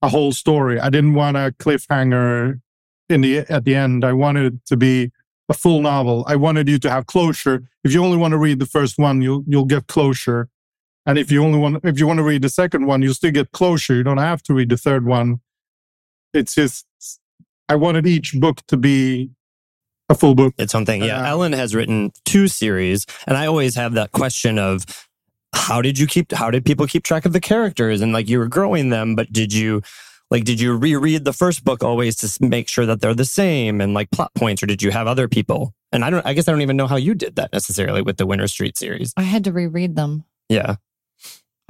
[0.02, 0.80] a whole story.
[0.80, 2.60] I didn't want a cliffhanger
[3.10, 4.06] in the at the end.
[4.06, 5.12] I wanted it to be
[5.50, 6.24] a full novel.
[6.28, 7.64] I wanted you to have closure.
[7.84, 10.50] If you only want to read the first one, you'll you'll get closure.
[11.06, 13.32] And if you only want if you want to read the second one, you'll still
[13.32, 13.96] get closure.
[13.96, 15.42] You don't have to read the third one.
[16.34, 16.86] It's just
[17.68, 19.32] I wanted each book to be
[20.10, 20.54] a full book.
[20.58, 21.04] It's something.
[21.04, 21.22] Yeah.
[21.22, 24.86] Uh, Elin has written two series, and I always have that question of
[25.54, 28.02] how did you keep, how did people keep track of the characters?
[28.02, 29.82] And like you were growing them, but did you,
[30.30, 33.82] like, did you reread the first book always to make sure that they're the same
[33.82, 35.74] and like plot points, or did you have other people?
[35.92, 38.18] And I don't, I guess I don't even know how you did that necessarily with
[38.18, 39.14] the Winter Street series.
[39.18, 40.26] I had to reread them.
[40.48, 40.76] Yeah.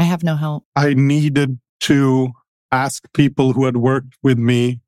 [0.01, 0.65] I have no help.
[0.75, 2.31] I needed to
[2.71, 4.81] ask people who had worked with me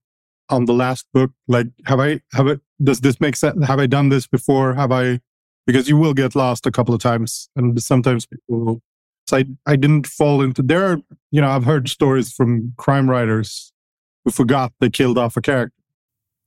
[0.50, 3.64] on the last book, like, have I, have it, does this make sense?
[3.64, 4.74] Have I done this before?
[4.74, 5.20] Have I,
[5.68, 8.82] because you will get lost a couple of times and sometimes people will.
[9.28, 10.98] So I, I didn't fall into, there are,
[11.30, 13.72] you know, I've heard stories from crime writers
[14.26, 15.78] who forgot they killed off a character.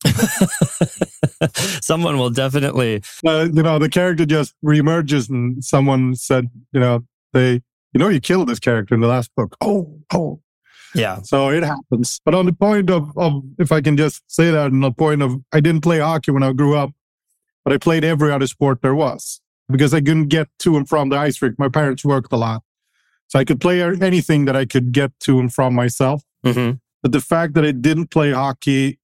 [1.81, 7.05] Someone will definitely, Uh, you know, the character just reemerges and someone said, you know,
[7.33, 7.63] they,
[7.97, 9.57] you know, you killed this character in the last book.
[9.63, 10.43] Oh, oh,
[10.95, 11.23] yeah.
[11.23, 12.21] So it happens.
[12.27, 15.23] But on the point of, of if I can just say that, on the point
[15.23, 16.91] of, I didn't play hockey when I grew up,
[17.65, 21.09] but I played every other sport there was because I couldn't get to and from
[21.09, 21.59] the ice rink.
[21.59, 22.63] My parents worked a lot.
[23.29, 26.23] So I could play anything that I could get to and from myself.
[26.45, 28.99] hmm But the fact that I didn't play hockey,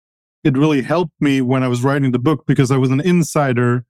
[0.44, 3.86] it really helped me when I was writing the book because I was an insider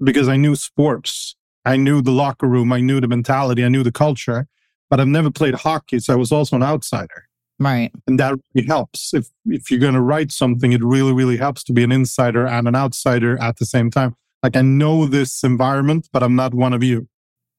[0.00, 1.34] because I knew sports.
[1.64, 2.72] I knew the locker room.
[2.72, 3.64] I knew the mentality.
[3.64, 4.46] I knew the culture,
[4.88, 5.98] but I've never played hockey.
[6.00, 7.26] So I was also an outsider.
[7.58, 7.92] Right.
[8.06, 9.12] And that really helps.
[9.12, 12.46] If, if you're going to write something, it really, really helps to be an insider
[12.46, 14.16] and an outsider at the same time.
[14.42, 17.08] Like I know this environment, but I'm not one of you.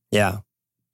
[0.10, 0.40] Yeah.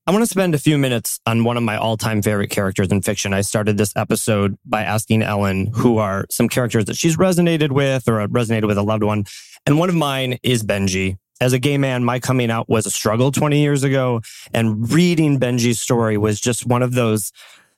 [0.05, 2.89] I want to spend a few minutes on one of my all time favorite characters
[2.89, 3.33] in fiction.
[3.33, 8.07] I started this episode by asking Elin who are some characters that she's resonated with
[8.07, 9.25] or resonated with a loved one.
[9.65, 11.17] And one of mine is Benji.
[11.39, 14.21] As a gay man, my coming out was a struggle 20 years ago.
[14.53, 17.31] And reading Benji's story was just one of those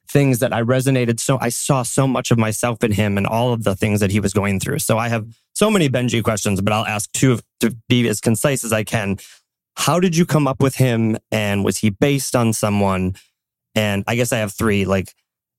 [0.08, 3.54] things that I resonated so I saw so much of myself in him and all
[3.54, 4.80] of the things that he was going through.
[4.80, 8.64] So I have so many Benji questions, but I'll ask two to be as concise
[8.64, 9.18] as I can.
[9.76, 13.16] How did you come up with him and was he based on someone?
[13.76, 15.14] And I guess I have three like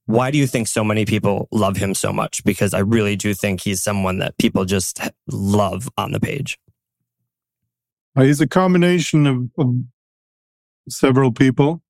[0.07, 2.43] why do you think so many people love him so much?
[2.43, 6.59] Because I really do think he's someone that people just love on the page.
[8.17, 9.75] Uh, He's a combination of, of
[10.89, 11.83] several people.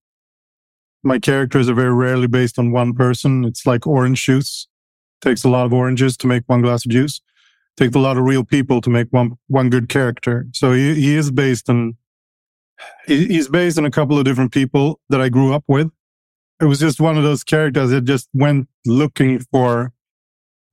[1.02, 3.44] My characters are very rarely based on one person.
[3.44, 4.68] It's like orange juice.
[5.22, 7.20] Takes a lot of oranges to make one glass of juice.
[7.76, 10.46] Takes a lot of real people to make one one good character.
[10.52, 11.96] So he, he is based on
[13.06, 15.90] he- he's based on a couple of different people that I grew up with.
[16.60, 19.92] It was just one of those characters that just went looking for.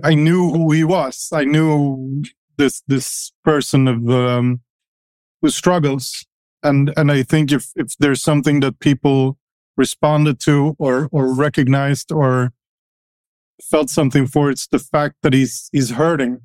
[0.04, 1.30] I knew who he was.
[1.32, 2.24] I knew
[2.58, 4.62] this this person of um,
[5.42, 6.26] who struggles.
[6.64, 9.38] And and i think if if there's something that people
[9.78, 12.52] responded to or or recognized or
[13.62, 16.42] felt something for it's the fact that he's he's hurting.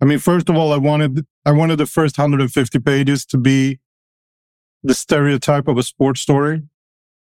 [0.00, 3.78] I mean first of all i wanted i wanted the first 150 pages to be
[4.82, 6.62] the stereotype of a sports story.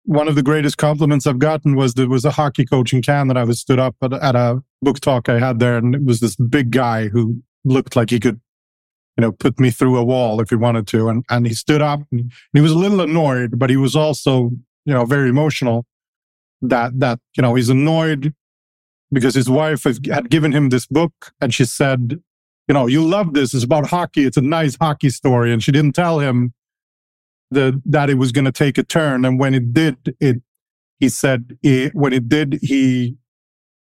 [0.03, 3.39] One of the greatest compliments i've gotten was there was a hockey coach in canada
[3.39, 6.19] i was stood up at, at a book talk i had there and it was
[6.19, 8.39] this big guy who looked like he could
[9.19, 11.09] you know, put me through a wall if he wanted to.
[11.09, 14.51] And, and he stood up and he was a little annoyed, but he was also,
[14.85, 15.85] you know, very emotional
[16.61, 18.33] that, that, you know, he's annoyed
[19.11, 22.21] because his wife had given him this book and she said,
[22.69, 23.53] you know, you love this.
[23.53, 24.23] It's about hockey.
[24.23, 25.51] It's a nice hockey story.
[25.51, 26.53] And she didn't tell him
[27.51, 29.25] that, that it was going to take a turn.
[29.25, 30.37] And when it did, it,
[30.97, 33.17] he said, it, when it did, he,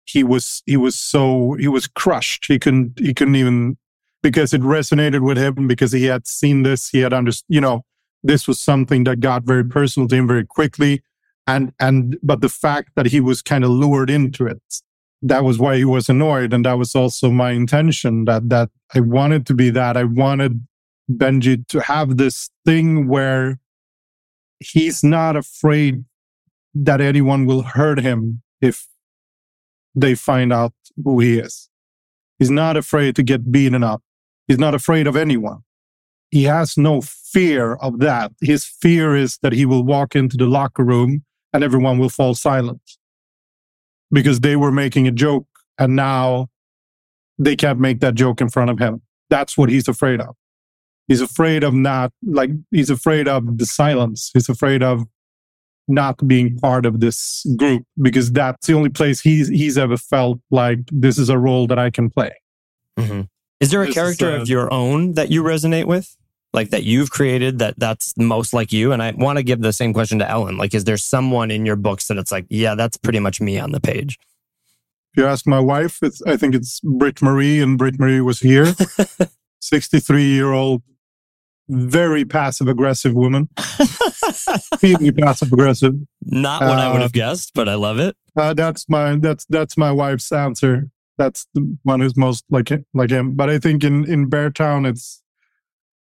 [0.03, 2.47] he was, he was so, he was crushed.
[2.47, 3.77] He couldn't, he couldn't even,
[4.23, 7.83] because it resonated with him because he had seen this he had understood you know
[8.23, 11.03] this was something that got very personal to him very quickly
[11.45, 14.61] and and but the fact that he was kind of lured into it
[15.21, 18.99] that was why he was annoyed and that was also my intention that that i
[18.99, 20.65] wanted to be that i wanted
[21.11, 23.59] Benji to have this thing where
[24.59, 26.05] he's not afraid
[26.73, 28.87] that anyone will hurt him if
[29.93, 31.69] they find out who he is.
[32.39, 34.01] He's not afraid to get beaten up.
[34.47, 35.59] He's not afraid of anyone.
[36.31, 38.31] He has no fear of that.
[38.41, 42.33] His fear is that he will walk into the locker room and everyone will fall
[42.33, 42.81] silent
[44.11, 46.49] because they were making a joke and now
[47.37, 49.01] they can't make that joke in front of him.
[49.29, 50.35] That's what he's afraid of.
[51.07, 54.31] He's afraid of not like he's afraid of the silence.
[54.33, 55.03] He's afraid of
[55.87, 60.39] not being part of this group because that's the only place he's he's ever felt
[60.49, 62.31] like this is a role that I can play.
[62.97, 63.21] Mm-hmm.
[63.63, 66.15] Is there a This character is, uh, of your own that you resonate with?
[66.53, 68.91] Like that you've created that that's most like you?
[68.91, 70.55] And I want to give the same question to Elin.
[70.57, 73.57] Like, is there someone in your books that it's like, yeah, that's pretty much me
[73.57, 74.19] on the page?
[75.15, 78.39] If you ask my wife, it's, I think it's Britt Marie, and Britt Marie was
[78.39, 78.73] here.
[79.61, 80.83] 63 year old,
[81.69, 83.49] very passive aggressive woman.
[84.53, 85.93] Extremely passive aggressive.
[86.23, 88.15] Not what I would Uh, have guessed, but I love it.
[88.35, 90.89] Uh, that's my that's that's my wife's answer.
[91.17, 93.35] That's the one who's most like it- like him.
[93.35, 95.21] But I think in in Beartown, it's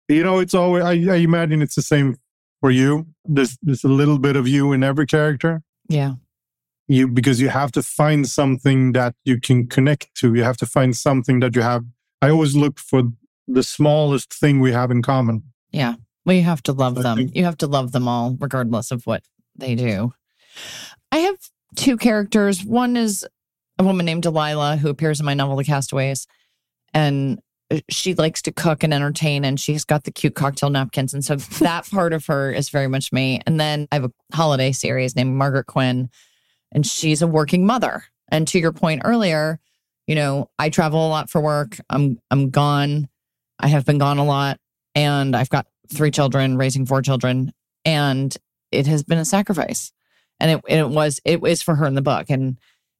[0.07, 2.17] you know, it's always I, I imagine it's the same
[2.61, 3.05] for you.
[3.25, 5.61] There's there's a little bit of you in every character.
[5.89, 6.13] Yeah.
[6.89, 10.33] You because you have to find something that you can connect to.
[10.33, 11.83] You have to find something that you have.
[12.21, 13.03] I always look for
[13.47, 15.43] the smallest thing we have in common.
[15.71, 15.95] Yeah.
[16.25, 17.17] Well, you have to love I them.
[17.17, 19.23] think- You have to love them all, regardless of what
[19.55, 20.13] they do.
[21.11, 21.37] I have
[21.75, 22.63] two characters.
[22.65, 23.25] One is
[23.79, 26.27] a woman named Delilah who appears in my novel, The Castaways.
[26.93, 31.13] And uh, she likes to cook and entertain, and she's got the cute cocktail napkins.
[31.13, 33.41] And so that part of her is very much me.
[33.45, 36.09] And then I have a holiday series named Margaret Quinn,
[36.71, 38.03] and she's a working mother.
[38.29, 39.59] And to your point earlier,
[40.05, 41.77] you know, I travel a lot for work.
[41.89, 43.07] I'm I'm gone.
[43.59, 44.59] I have been gone a lot
[44.97, 47.53] and I've got three children, raising four children,
[47.85, 48.35] and
[48.71, 49.91] it has been a sacrifice.
[50.39, 52.57] And it it was it was for her in the book, and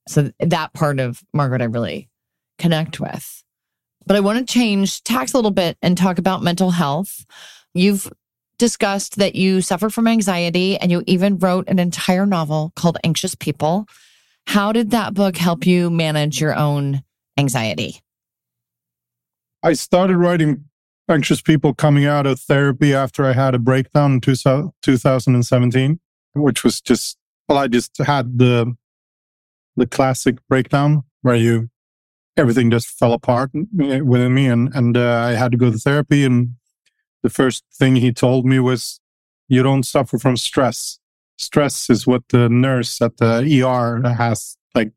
[0.07, 2.09] so that part of Margaret I really
[2.57, 3.43] connect with.
[4.05, 7.25] But I want to change tacks a little bit and talk about mental health.
[7.73, 8.11] You've
[8.57, 13.35] discussed that you suffer from anxiety, and you even wrote an entire novel called Anxious
[13.35, 13.85] People.
[14.47, 17.03] How did that book help you manage your own
[17.37, 17.99] anxiety?
[19.61, 20.65] I started writing
[21.09, 25.99] Anxious People coming out of therapy after I had a breakdown in two, 2017,
[26.33, 27.17] which was just,
[27.47, 28.75] well, I just had the,
[29.77, 31.69] the classic breakdown where you,
[32.35, 34.47] everything just fell apart within me.
[34.47, 36.25] And, and uh, I had to go to therapy.
[36.25, 36.55] And
[37.23, 38.99] the first thing he told me was,
[39.47, 40.99] you don't suffer from stress.
[41.37, 44.91] Stress is what the nurse at the ER has like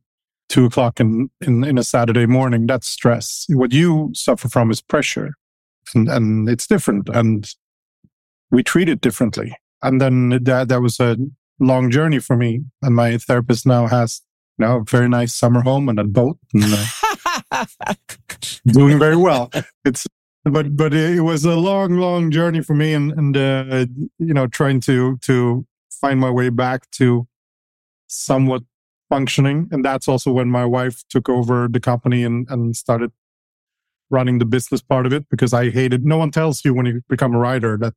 [0.49, 2.67] two o'clock in, in, in a Saturday morning.
[2.67, 3.47] That's stress.
[3.51, 5.35] What you suffer from is pressure.
[5.95, 7.09] And, and it's different.
[7.11, 7.49] And
[8.51, 9.55] we treat it differently.
[9.83, 11.17] And then that, that was a
[11.61, 12.63] long journey for me.
[12.83, 14.23] And my therapist now has
[14.61, 16.65] know, a very nice summer home and a boat and
[17.51, 17.65] uh,
[18.67, 19.51] doing very well.
[19.85, 20.07] It's,
[20.45, 23.87] but, but it was a long, long journey for me and, and, uh,
[24.19, 27.27] you know, trying to, to find my way back to
[28.07, 28.63] somewhat
[29.09, 29.69] functioning.
[29.71, 33.13] And that's also when my wife took over the company and, and started
[34.09, 37.03] running the business part of it because I hated, no one tells you when you
[37.09, 37.95] become a writer that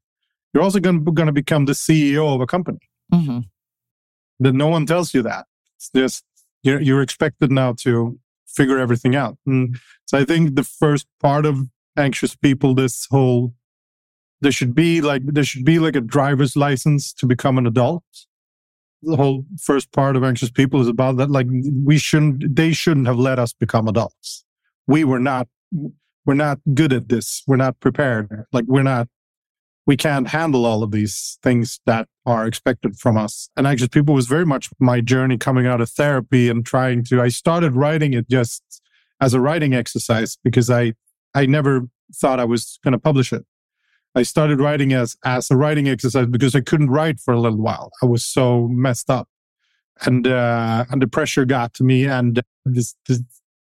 [0.53, 2.79] you're also going to become the CEO of a company.
[3.11, 3.39] hmm
[4.39, 5.47] That no one tells you that.
[5.77, 6.23] It's just,
[6.63, 9.37] you're, you're expected now to figure everything out.
[9.45, 13.53] And so I think the first part of anxious people, this whole,
[14.41, 18.03] there should be like, there should be like a driver's license to become an adult.
[19.01, 21.47] The whole first part of anxious people is about that like
[21.83, 24.45] we shouldn't they shouldn't have let us become adults.
[24.87, 25.49] We were not
[26.25, 27.43] we're not good at this.
[27.45, 28.45] We're not prepared.
[28.53, 29.09] Like we're not
[29.85, 34.13] we can't handle all of these things that are expected from us and anxious people
[34.13, 38.13] was very much my journey coming out of therapy and trying to i started writing
[38.13, 38.63] it just
[39.21, 40.93] as a writing exercise because i
[41.33, 43.45] i never thought i was going to publish it
[44.15, 47.61] I started writing as as a writing exercise because I couldn't write for a little
[47.61, 47.91] while.
[48.01, 49.27] I was so messed up,
[50.05, 53.21] and uh, and the pressure got to me, and this this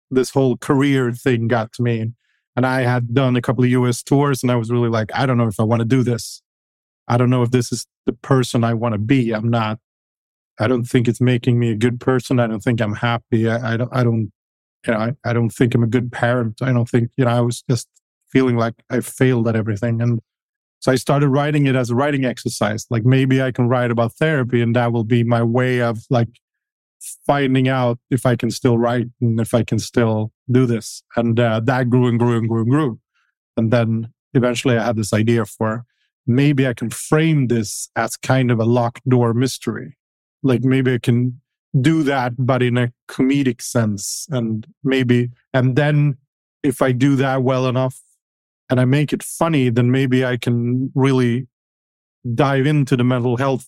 [0.09, 2.13] this whole career thing got to me.
[2.59, 4.03] And I had done a couple of U.S.
[4.03, 6.41] tours, and I was really like, I don't know if I want to do this.
[7.07, 9.31] I don't know if this is the person I want to be.
[9.31, 9.79] I'm not.
[10.59, 12.37] I don't think it's making me a good person.
[12.37, 13.47] I don't think I'm happy.
[13.49, 13.89] I, I don't.
[13.93, 14.33] I don't.
[14.85, 14.97] You know.
[14.97, 16.61] I, I don't think I'm a good parent.
[16.61, 17.11] I don't think.
[17.15, 17.31] You know.
[17.31, 17.87] I was just
[18.29, 20.19] feeling like I failed at everything, and
[20.81, 22.85] so I started writing it as a writing exercise.
[22.89, 26.27] Like maybe I can write about therapy and that will be my way of like
[27.25, 31.03] finding out if I can still write and if I can still do this.
[31.15, 32.99] And uh, that grew and grew and grew and grew.
[33.57, 35.85] And then eventually I had this idea for
[36.27, 39.97] maybe I can frame this as kind of a locked door mystery.
[40.43, 41.41] Like maybe I can
[41.79, 44.27] do that, but in a comedic sense.
[44.29, 46.17] And maybe, and then
[46.63, 48.01] if I do that well enough
[48.69, 51.47] and I make it funny, then maybe I can really
[52.35, 53.67] dive into the mental health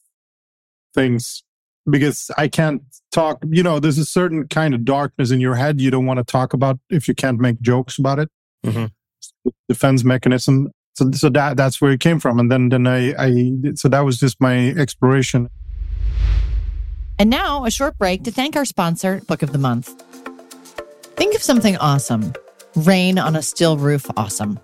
[0.94, 1.44] things
[1.90, 5.82] because I can't talk, you know, there's a certain kind of darkness in your head
[5.82, 8.30] you don't want to talk about if you can't make jokes about it.
[8.66, 8.86] Mm-hmm.
[9.68, 10.72] Defense mechanism.
[10.94, 12.40] So, so that, that's where it came from.
[12.40, 15.50] And then, then I, I, so that was just my exploration.
[17.18, 19.90] And now a short break to thank our sponsor, Book of the Month.
[21.16, 22.34] Think of something awesome.
[22.76, 24.60] Rain on a still roof, awesome.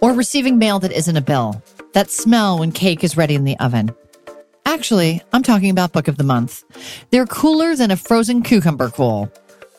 [0.00, 1.62] Or receiving mail that isn't a bill.
[1.94, 3.94] That smell when cake is ready in the oven.
[4.76, 6.62] Actually, I'm talking about Book of the Month.
[7.08, 9.32] They're cooler than a frozen cucumber cool.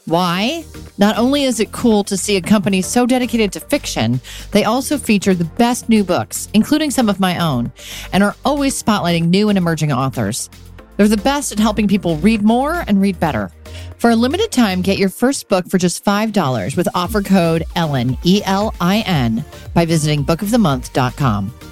[0.06, 0.66] Why?
[0.98, 4.20] Not only is it cool to see a company so dedicated to fiction,
[4.54, 7.72] they also feature the best new books, including some of my own,
[8.12, 10.50] and are always spotlighting new and emerging authors.
[10.95, 13.52] They're the best at helping people read more and read better.
[14.00, 18.18] For a limited time, get your first book for just $5 with offer code ELIN,
[18.24, 19.45] E L I N,
[19.76, 21.66] by visiting bookofthemonth.com.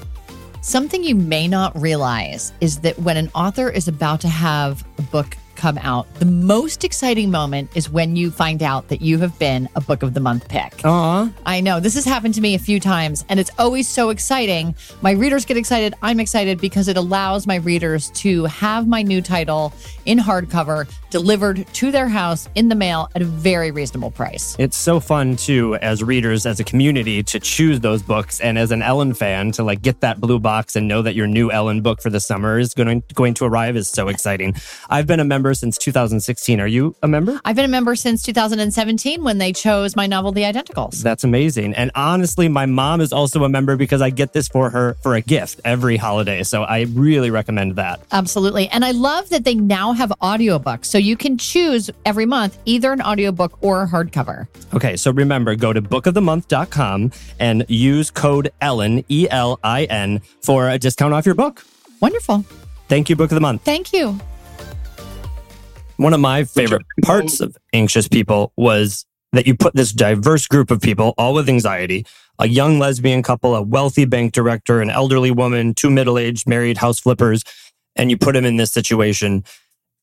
[0.65, 5.03] Something you may not realize is that when an author is about to have a
[5.03, 9.37] book come out, the most exciting moment is when you find out that you have
[9.39, 10.81] been a book of the month pick.
[10.83, 11.31] Aw.
[11.45, 14.75] I know this has happened to me a few times, and it's always so exciting.
[15.01, 15.93] My readers get excited.
[16.01, 19.73] I'm excited because it allows my readers to have my new title
[20.05, 24.55] in hardcover delivered to their house in the mail at a very reasonable price.
[24.59, 28.71] It's so fun too, as readers, as a community, to choose those books, and as
[28.71, 31.81] an Elin fan, to like get that blue box and know that your new Elin
[31.81, 34.55] book for the summer is going going to arrive is so exciting.
[34.89, 36.59] I've been a member since 2016.
[36.59, 37.39] Are you a member?
[37.45, 41.01] I've been a member since 2017 when they chose my novel, The Identicals.
[41.01, 41.73] That's amazing.
[41.75, 45.15] And honestly, my mom is also a member because I get this for her for
[45.15, 46.43] a gift every holiday.
[46.43, 48.01] So I really recommend that.
[48.11, 48.67] Absolutely.
[48.69, 50.85] And I love that they now have audiobooks.
[50.85, 54.47] So you can choose every month either an audiobook or a hardcover.
[54.73, 60.69] Okay, so remember, go to bookofthemonth.com and use code ELIN, E L I N, for
[60.69, 61.63] a discount off your book.
[62.01, 62.45] Wonderful.
[62.87, 63.63] Thank you, Book of the Month.
[63.63, 64.19] Thank you.
[65.97, 70.69] One of my favorite parts of Anxious People was that you put this diverse group
[70.69, 72.05] of people, all with anxiety,
[72.37, 76.77] a young lesbian couple, a wealthy bank director, an elderly woman, two middle aged married
[76.77, 77.43] house flippers,
[77.95, 79.45] and you put them in this situation.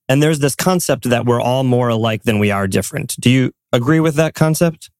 [0.08, 3.16] And there's this concept that we're all more alike than we are different.
[3.20, 4.90] Do you agree with that concept?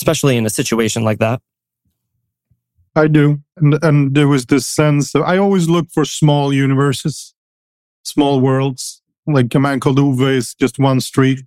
[0.00, 1.40] Especially in a situation like that?
[2.96, 3.40] I do.
[3.56, 7.34] And, and there was this sense of, I always look for small universes,
[8.02, 9.01] small worlds.
[9.26, 11.44] Like a man called Ove is just one street.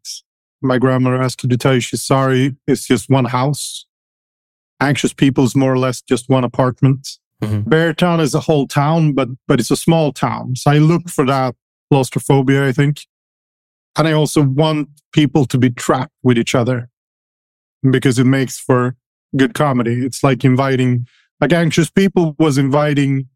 [0.61, 2.55] My grandmother asked to tell you she's sorry.
[2.67, 3.85] It's just one house.
[4.81, 7.17] Anxious people is more or less just one apartment.
[7.43, 7.65] Mhm.
[7.65, 10.55] Beartown is a whole town, but, but it's a small town.
[10.55, 11.55] So I look for that
[11.91, 13.01] claustrophobia, I think.
[13.97, 16.89] And I also want people to be trapped with each other
[17.89, 18.95] because it makes for
[19.35, 20.05] good comedy.
[20.05, 21.07] It's like inviting,
[21.39, 23.27] like anxious people was inviting,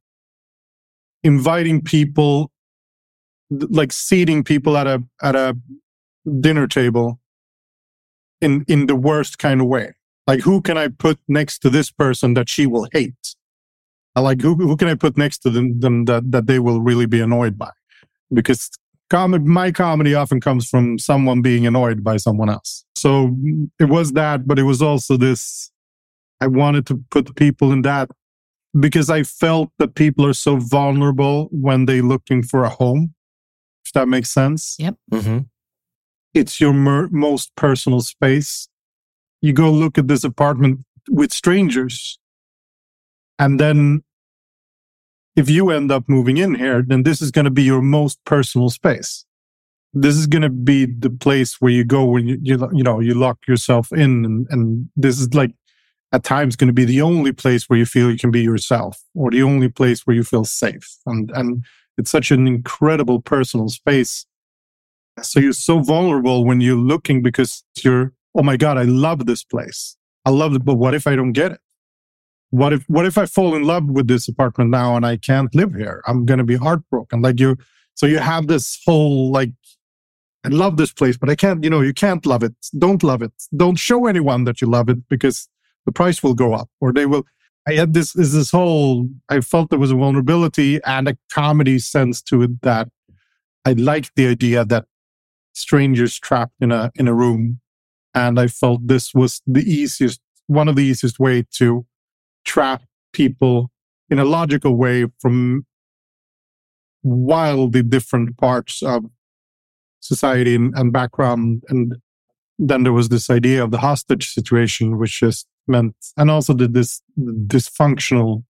[1.24, 2.52] inviting people,
[3.50, 5.58] like seating people at a, at a
[6.40, 7.20] dinner table
[8.42, 9.94] in, in the worst kind of way.
[10.28, 13.36] Like, who can I put next to this person that she will hate?
[14.16, 17.06] Like, who, who can I put next to them, them that, that they will really
[17.06, 17.72] be annoyed by?
[18.32, 18.70] Because
[19.10, 22.86] comedy, my comedy often comes from someone being annoyed by someone else.
[22.96, 23.36] So
[23.80, 25.72] it was that, but it was also this,
[26.42, 28.10] I wanted to put people in that
[28.80, 33.16] because I felt that people are so vulnerable when they're looking for a home.
[33.86, 34.76] If that makes sense.
[35.12, 35.40] Mm-hmm.
[36.34, 38.68] It's your mer- most personal space.
[39.42, 42.20] You go look at this apartment with strangers.
[43.40, 44.04] And then
[45.36, 48.20] if you end up moving in here, then this is going to be your most
[48.26, 49.26] personal space.
[49.94, 53.00] This is going to be the place where you go when you, you, you know,
[53.00, 54.26] you lock yourself in.
[54.26, 55.52] And, and this is like
[56.12, 59.02] at times going to be the only place where you feel you can be yourself
[59.16, 60.98] or the only place where you feel safe.
[61.06, 61.66] And, and
[62.00, 64.26] it's such an incredible personal space.
[65.22, 69.44] So you're so vulnerable when you're looking because you're, oh my God, I love this
[69.44, 69.98] place.
[70.26, 70.64] I love it.
[70.64, 71.60] But what if I don't get it?
[72.52, 75.54] What if, what if I fall in love with this apartment now and I can't
[75.54, 76.02] live here?
[76.08, 77.22] I'm to be heartbroken.
[77.22, 77.58] Like you,
[77.96, 79.52] so you have this whole, like,
[80.46, 82.54] I love this place, but I can't, you know, you can't love it.
[82.78, 83.34] Don't love it.
[83.58, 85.50] Don't show anyone that you love it because
[85.86, 87.26] the price will go up or they will.
[87.68, 91.80] I had this, is this whole, I felt there was a vulnerability and a comedy
[91.80, 92.90] sense to it that
[93.66, 94.86] I liked the idea that
[95.54, 97.60] strangers trapped in a, in a room.
[98.16, 101.86] And I felt this was the easiest, one of the easiest way to
[102.46, 102.84] trap
[103.14, 103.72] people
[104.10, 105.66] in a logical way from
[107.04, 109.06] wildly different parts of
[110.00, 111.64] society and, and background.
[111.70, 111.98] And
[112.58, 116.68] then there was this idea of the hostage situation, which just meant, and also the,
[116.68, 118.44] this dysfunctional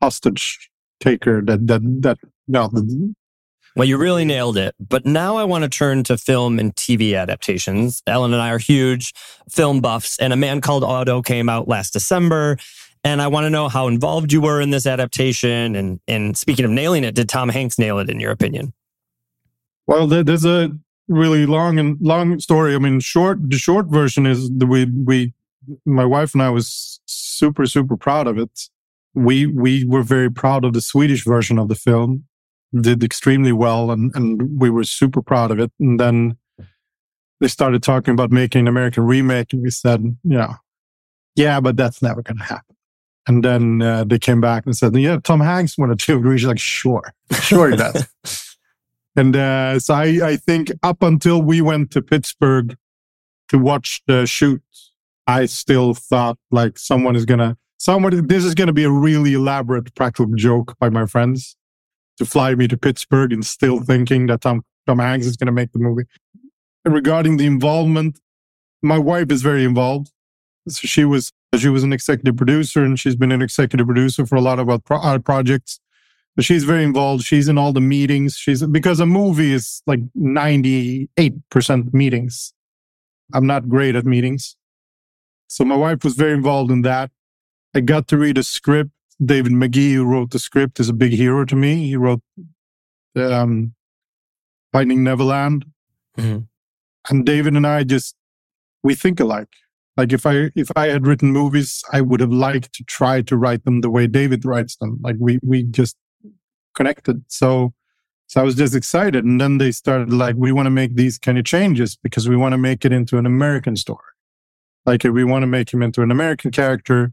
[0.00, 0.70] hostage
[1.00, 2.18] taker that, that, that,
[2.48, 2.70] no,
[3.76, 4.74] well, you really nailed it.
[4.80, 8.02] But now I want to turn to film and TV adaptations.
[8.06, 9.12] Elin and I are huge
[9.50, 12.56] film buffs, and A Man Called Otto came out last December.
[13.04, 15.76] And I want to know how involved you were in this adaptation.
[15.76, 18.72] And, and speaking of nailing it, did Tom Hanks nail it in your opinion?
[19.86, 20.70] Well, there's a
[21.06, 22.74] really long and long story.
[22.74, 25.34] I mean, short, the short version is that we, we,
[25.84, 28.68] my wife and I was super, super proud of it.
[29.14, 32.24] We, we were very proud of the Swedish version of the film,
[32.78, 35.72] did extremely well, and, and we were super proud of it.
[35.80, 36.36] And then
[37.40, 40.54] they started talking about making an American remake, and we said, you know,
[41.34, 42.76] yeah, but that's never going to happen.
[43.28, 46.18] And then uh, they came back and said, yeah, Tom Hanks wanted to.
[46.18, 47.76] We were like, sure, sure he
[48.24, 48.56] does.
[49.16, 52.76] and uh, so I, I think up until we went to Pittsburgh
[53.48, 54.62] to watch the shoot,
[55.26, 59.94] I still thought like someone is to, someone, this is to be a really elaborate
[59.94, 61.56] practical joke by my friends
[62.18, 65.72] to fly me to Pittsburgh and still thinking that Tom, Tom Hanks is to make
[65.72, 66.04] the movie.
[66.84, 68.20] And regarding the involvement,
[68.82, 70.12] my wife is very involved.
[70.68, 74.36] So she was she was an executive producer and she's been an executive producer for
[74.36, 75.80] a lot of our, pro- our projects.
[76.34, 77.24] But she's very involved.
[77.24, 78.36] She's in all the meetings.
[78.36, 82.52] She's because a movie is like 98% meetings.
[83.32, 84.56] I'm not great at meetings.
[85.48, 87.10] So my wife was very involved in that.
[87.74, 88.90] I got to read a script.
[89.24, 91.86] David Magee, who wrote the script, is a big hero to me.
[91.86, 92.20] He wrote
[93.14, 93.74] um,
[94.72, 95.64] Finding Neverland.
[96.18, 96.40] Mm-hmm.
[97.08, 98.14] And David and I just,
[98.82, 99.48] we think alike.
[99.96, 103.36] Like if I if I had written movies, I would have liked to try to
[103.36, 104.98] write them the way David writes them.
[105.00, 105.96] Like we we just
[106.74, 107.24] connected.
[107.28, 107.72] So
[108.26, 109.24] so I was just excited.
[109.24, 112.36] And then they started like, we want to make these kind of changes because we
[112.36, 114.00] want to make it into an American story.
[114.86, 117.12] Like we want to make him into an American character.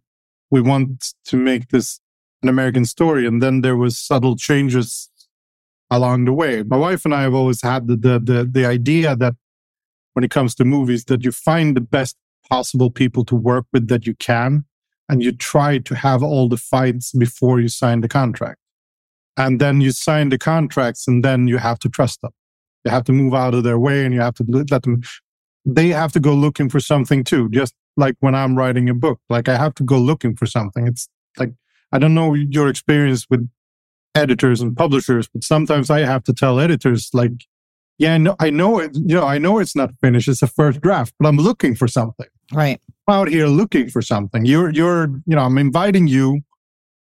[0.51, 1.99] We want to make this
[2.43, 3.25] an American story.
[3.25, 5.09] And then there was subtle changes
[5.89, 6.63] along the way.
[6.63, 9.35] My wife and I have always had the, the, the, the idea that
[10.13, 12.15] when it comes to movies, that you find the best
[12.47, 14.65] possible people to work with that you can.
[15.09, 18.59] And you try to have all the fights before you sign the contract.
[19.35, 22.31] And then you sign the contracts and then you have to trust them.
[22.85, 25.01] You have to move out of their way and you have to let them,
[25.65, 27.49] they have to go looking for something too.
[27.49, 30.87] Just like when I'm writing a book, like I have to go looking for something.
[30.87, 31.07] It's
[31.37, 31.53] like,
[31.91, 33.49] I don't know your experience with
[34.15, 37.45] editors and publishers, but sometimes I have to tell editors like,
[37.97, 40.27] yeah, I know, I know it, you know, I know it's not finished.
[40.27, 42.27] It's a first draft, but I'm looking for something.
[42.51, 42.79] Right.
[43.07, 44.45] I'm out here looking for something.
[44.45, 46.41] You're, you're, you know, I'm inviting you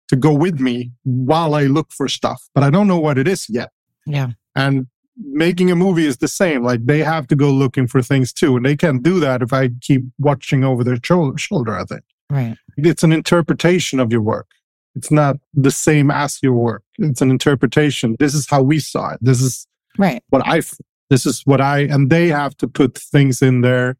[0.08, 3.26] to go with me while I look for stuff, but I don't know what it
[3.26, 3.70] is yet.
[4.06, 4.30] Yeah.
[4.54, 4.86] And
[5.18, 6.62] making a movie is the same.
[6.62, 8.56] Like they have to go looking for things too.
[8.56, 12.02] And they can't do that if I keep watching over their shoulder, I think.
[12.30, 12.56] Right.
[12.76, 14.48] It's an interpretation of your work.
[14.94, 16.82] It's not the same as your work.
[16.98, 18.16] It's an interpretation.
[18.18, 19.18] This is how we saw it.
[19.20, 19.66] This is
[19.98, 20.22] right.
[20.30, 20.62] what I,
[21.10, 23.96] this is what I, and they have to put things in there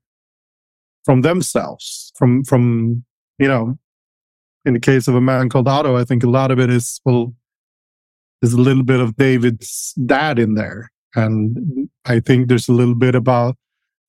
[1.05, 3.05] from themselves, from, from,
[3.39, 3.79] you know,
[4.65, 7.01] in the case of a man called Otto, I think a lot of it is,
[7.05, 7.35] well,
[8.41, 10.91] there's a little bit of David's dad in there.
[11.17, 13.57] And I think there's a little bit about,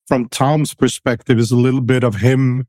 [0.06, 2.66] from Tom's perspective, is a little bit of him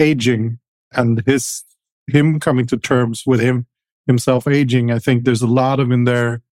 [0.00, 0.58] aging
[0.92, 1.62] and his,
[2.08, 3.66] him coming to terms with him,
[4.06, 4.90] himself aging.
[4.90, 6.42] I think there's a lot of in there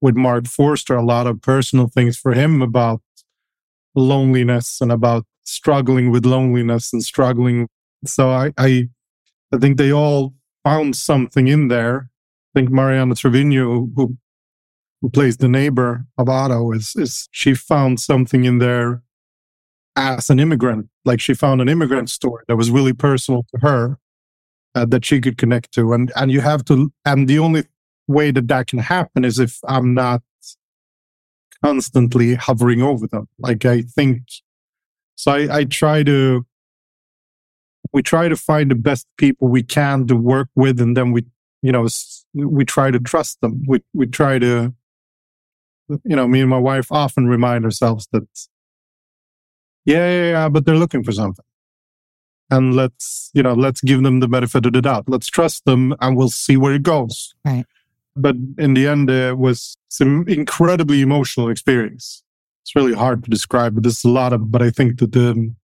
[0.00, 3.02] with Marc Forster, a lot of personal things for him about
[3.94, 7.68] loneliness and about struggling with loneliness and struggling.
[8.04, 8.88] So I, I,
[9.52, 12.10] I think they all found something in there.
[12.54, 14.16] I think Mariana Trevino, who
[15.04, 19.02] who plays the neighbor of Otto, is is she found something in there
[19.96, 20.88] as an immigrant.
[21.04, 23.98] Like she found an immigrant story that was really personal to her
[24.74, 25.92] uh, that she could connect to.
[25.92, 26.90] And and you have to.
[27.04, 27.64] And the only
[28.08, 30.22] way that that can happen is if I'm not
[31.62, 33.28] constantly hovering over them.
[33.38, 34.22] Like I think
[35.16, 36.46] so I, I try to,
[37.92, 40.80] we try to find the best people we can to work with.
[40.80, 41.26] And then we,
[41.60, 41.86] you know,
[42.32, 43.64] we try to trust them.
[43.68, 44.74] We, we try to,
[45.88, 48.26] you know, me and my wife often remind ourselves that,
[49.84, 51.44] yeah, yeah, yeah, but they're looking for something.
[52.50, 55.08] And let's, you know, let's give them the benefit of the doubt.
[55.08, 57.34] Let's trust them and we'll see where it goes.
[57.44, 57.64] Right.
[58.16, 62.24] But in the end, it was some incredibly emotional experience
[62.64, 65.54] it's really hard to describe, but there's a lot of, but I think that the,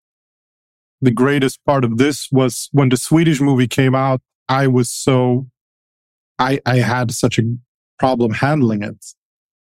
[1.00, 5.48] the greatest part of this was when the Swedish movie came out, I was so,
[6.38, 7.44] I, I had such a
[7.98, 9.14] problem handling it.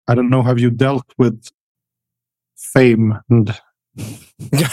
[0.08, 1.50] I don't know, have you dealt with
[2.56, 3.58] fame and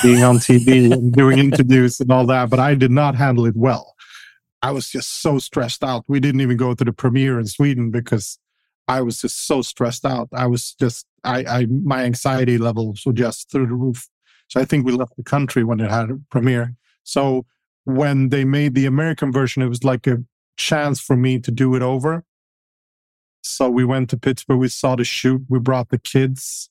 [0.03, 3.57] being on TV and doing interviews and all that, but I did not handle it
[3.57, 3.95] well.
[4.62, 6.05] I was just so stressed out.
[6.09, 8.39] We didn't even go to the premiere in Sweden because
[8.89, 10.28] I was just so stressed out.
[10.33, 14.09] I was just, I, I, my anxiety levels were just through the roof.
[14.49, 16.74] So I think we left the country when it had a premiere.
[17.05, 17.47] So
[17.85, 20.18] when they made the American version, it was like a
[20.57, 22.24] chance for me to do it over.
[23.43, 24.59] So we went to Pittsburgh.
[24.59, 25.43] We saw the shoot.
[25.49, 26.70] We brought the kids,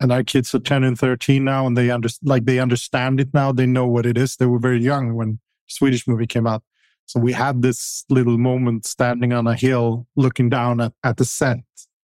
[0.00, 3.32] and our kids are ten and thirteen now, and they under like they understand it
[3.32, 3.52] now.
[3.52, 4.36] They know what it is.
[4.36, 6.62] They were very young when Swedish movie came out.
[7.06, 11.24] So we had this little moment standing on a hill, looking down at, at the
[11.24, 11.58] set.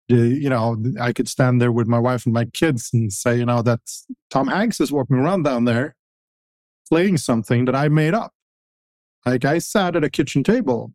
[0.08, 3.38] The, you know, I could stand there with my wife and my kids and say,
[3.38, 3.82] you know, that
[4.32, 5.96] Tom Hanks is walking around down there
[6.90, 8.34] playing something that I made up.
[9.26, 10.94] Like I sat at a kitchen table.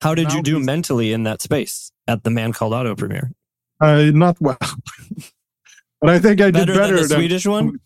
[0.00, 3.32] How did Now you do mentally in that space at the Man Called Otto premiere?
[3.80, 4.58] Uh, not well,
[6.00, 7.80] but I think I did Better, better than the Swedish one?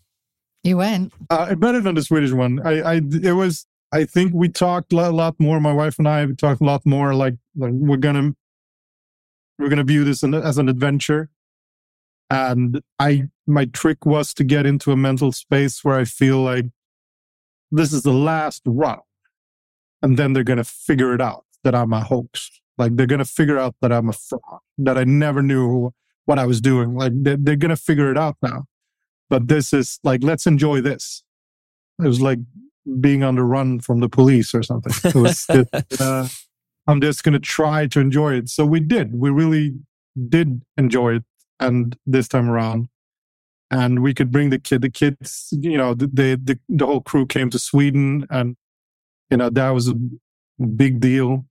[0.62, 1.12] You went.
[1.30, 2.60] Uh, better than the Swedish one.
[2.64, 3.66] I, I, it was.
[3.92, 5.60] I think we talked a lot more.
[5.60, 7.14] My wife and I we talked a lot more.
[7.14, 8.32] Like, like we're gonna,
[9.58, 11.30] we're gonna view this as an adventure.
[12.28, 16.66] And I, my trick was to get into a mental space where I feel like
[17.72, 19.00] this is the last run,
[20.02, 22.50] and then they're gonna figure it out that I'm a hoax.
[22.78, 25.92] Like they're gonna figure out that I'm a fraud, that I never knew
[26.24, 26.94] what I was doing.
[26.94, 28.64] Like they're, they're gonna figure it out now.
[29.28, 31.22] But this is like let's enjoy this.
[32.02, 32.38] It was like
[33.00, 34.92] being on the run from the police or something.
[35.04, 36.26] It was just, uh,
[36.86, 38.48] i'm just going to try to enjoy it.
[38.48, 39.14] So we did.
[39.14, 39.74] We really
[40.28, 41.24] did enjoy it
[41.58, 42.88] and this time around.
[43.70, 47.24] And we could bring the kid the kids you know the, the, the whole crew
[47.24, 48.56] came to sweden and
[49.30, 49.94] you know that was a
[50.74, 51.44] big deal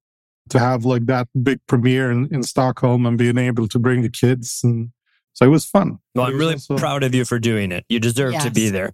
[0.50, 4.10] to have like that big premiere in, in stockholm and being able to bring the
[4.10, 4.92] kids and
[5.34, 7.86] so it was fun Well, I'm really also- proud of you for doing it.
[7.90, 8.92] You deserve to be there.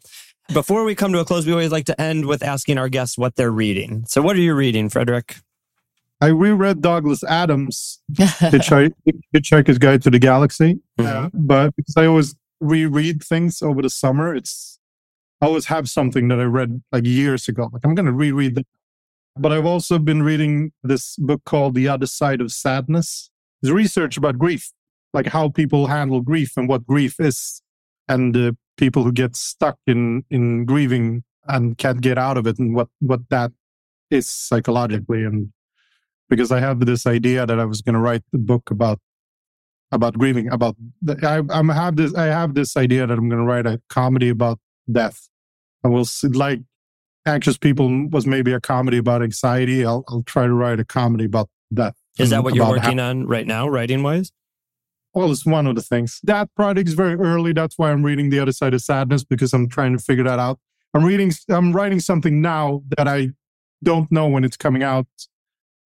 [0.53, 3.17] Before we come to a close, we always like to end with asking our guests
[3.17, 4.05] what they're reading.
[4.07, 5.41] So, what are you reading, Fredrik?
[6.21, 8.93] I reread Douglas Adams' Hitchhik-
[9.33, 11.31] Hitchhiker's Guide to the Galaxy, Mhm.
[11.33, 14.77] but because I always reread things over the summer, it's
[15.41, 17.69] I always have something that I read like years ago.
[17.73, 18.67] Like I'm going to reread that.
[19.37, 23.29] But I've also been reading this book called The Other Side of Sadness.
[23.61, 24.71] It's research about grief,
[25.13, 27.61] like how people handle grief and what grief is,
[28.07, 32.59] and uh, people who get stuck in in grieving and can't get out of it,
[32.59, 33.51] and what what that
[34.09, 35.51] is psychologically and
[36.29, 38.99] because I have this idea that I was going to write the book about
[39.91, 40.49] about grieving.
[40.51, 43.65] About the, I, I'm have this I have this idea that I'm going to write
[43.65, 44.59] a comedy about
[44.91, 45.29] death.
[45.83, 46.61] And we'll see, like
[47.25, 49.85] anxious people was maybe a comedy about anxiety.
[49.85, 51.95] I'll I'll try to write a comedy about death.
[52.17, 54.31] Is that um, what you're how- working on right now, writing wise?
[55.15, 56.19] well, it's one of the things.
[56.23, 57.53] That project is very early.
[57.53, 60.39] That's why I'm reading The Other Side of Sadness because I'm trying to figure that
[60.39, 60.59] out.
[60.93, 63.29] I'm reading, I'm writing something now that I
[63.81, 65.07] don't know when it's coming out.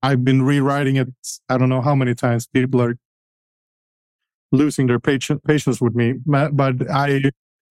[0.02, 1.10] I've been rewriting it.
[1.48, 2.96] I don't know how many times people are
[4.52, 7.22] losing their patience patience with me, but I,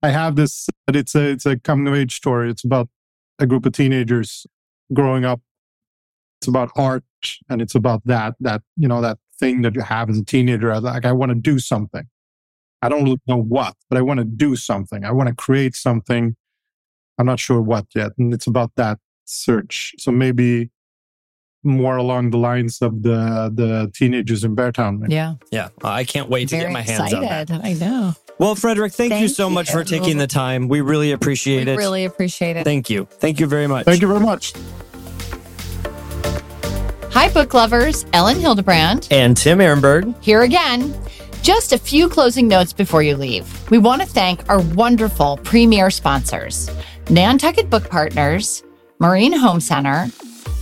[0.00, 0.68] I have this.
[0.86, 2.50] It's a, it's a coming of age story.
[2.50, 2.88] It's about
[3.38, 4.46] a group of teenagers
[4.92, 5.40] growing up.
[6.40, 7.04] It's about art
[7.48, 10.78] and it's about that, that, you know, that thing that you have as a teenager.
[10.80, 12.04] Like, I want to do something.
[12.80, 15.04] I don't know what, but I want to do something.
[15.04, 16.36] I want to create something.
[17.18, 18.12] I'm not sure what yet.
[18.18, 19.94] And it's about that search.
[19.98, 20.70] So maybe
[21.64, 24.98] more along the lines of the, the teenagers in Beartown.
[25.00, 25.14] maybe.
[25.14, 25.34] yeah.
[25.50, 27.50] Yeah, uh, I can't wait to Very get my hands on that.
[27.50, 28.14] I know.
[28.38, 30.68] Well, Fredrik, thank, you Thank so much for taking the time.
[30.68, 31.76] We really appreciate We it.
[31.76, 32.62] really appreciate it.
[32.64, 33.06] Thank you.
[33.10, 33.84] Thank you very much.
[33.84, 34.52] Thank you very much.
[37.10, 38.06] Hi, book lovers.
[38.12, 40.14] Elin Hilderbrand And Tim Ehrenberg.
[40.22, 40.94] here again.
[41.42, 43.70] Just a few closing notes before you leave.
[43.70, 46.70] We want to thank our wonderful premier sponsors
[47.10, 48.62] Nantucket Book Partners,
[49.00, 50.08] Marine Home Center,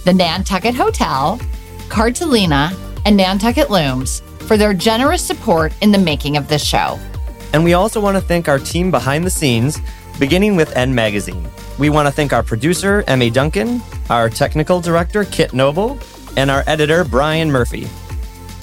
[0.07, 1.39] the Nantucket Hotel,
[1.89, 2.71] Cartolina,
[3.05, 6.97] and Nantucket Looms for their generous support in the making of this show.
[7.53, 9.81] And we also want to thank our team behind the scenes,
[10.21, 11.49] beginning with N Magazine.
[11.77, 15.99] We want to thank our producer, Emmy Duncan, our technical director, Kit Noble,
[16.37, 17.89] and our editor, Brian Murphy.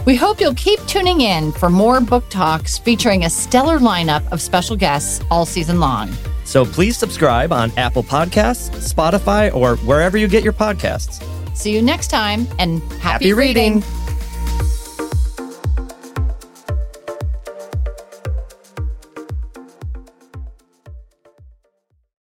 [0.05, 4.41] We hope you'll keep tuning in for more book talks featuring a stellar lineup of
[4.41, 6.09] special guests all season long.
[6.45, 11.21] So please subscribe on Apple Podcasts, Spotify, or wherever you get your podcasts.
[11.53, 12.99] See you next time and happy,
[13.29, 13.75] Happy reading.
[13.75, 13.83] reading.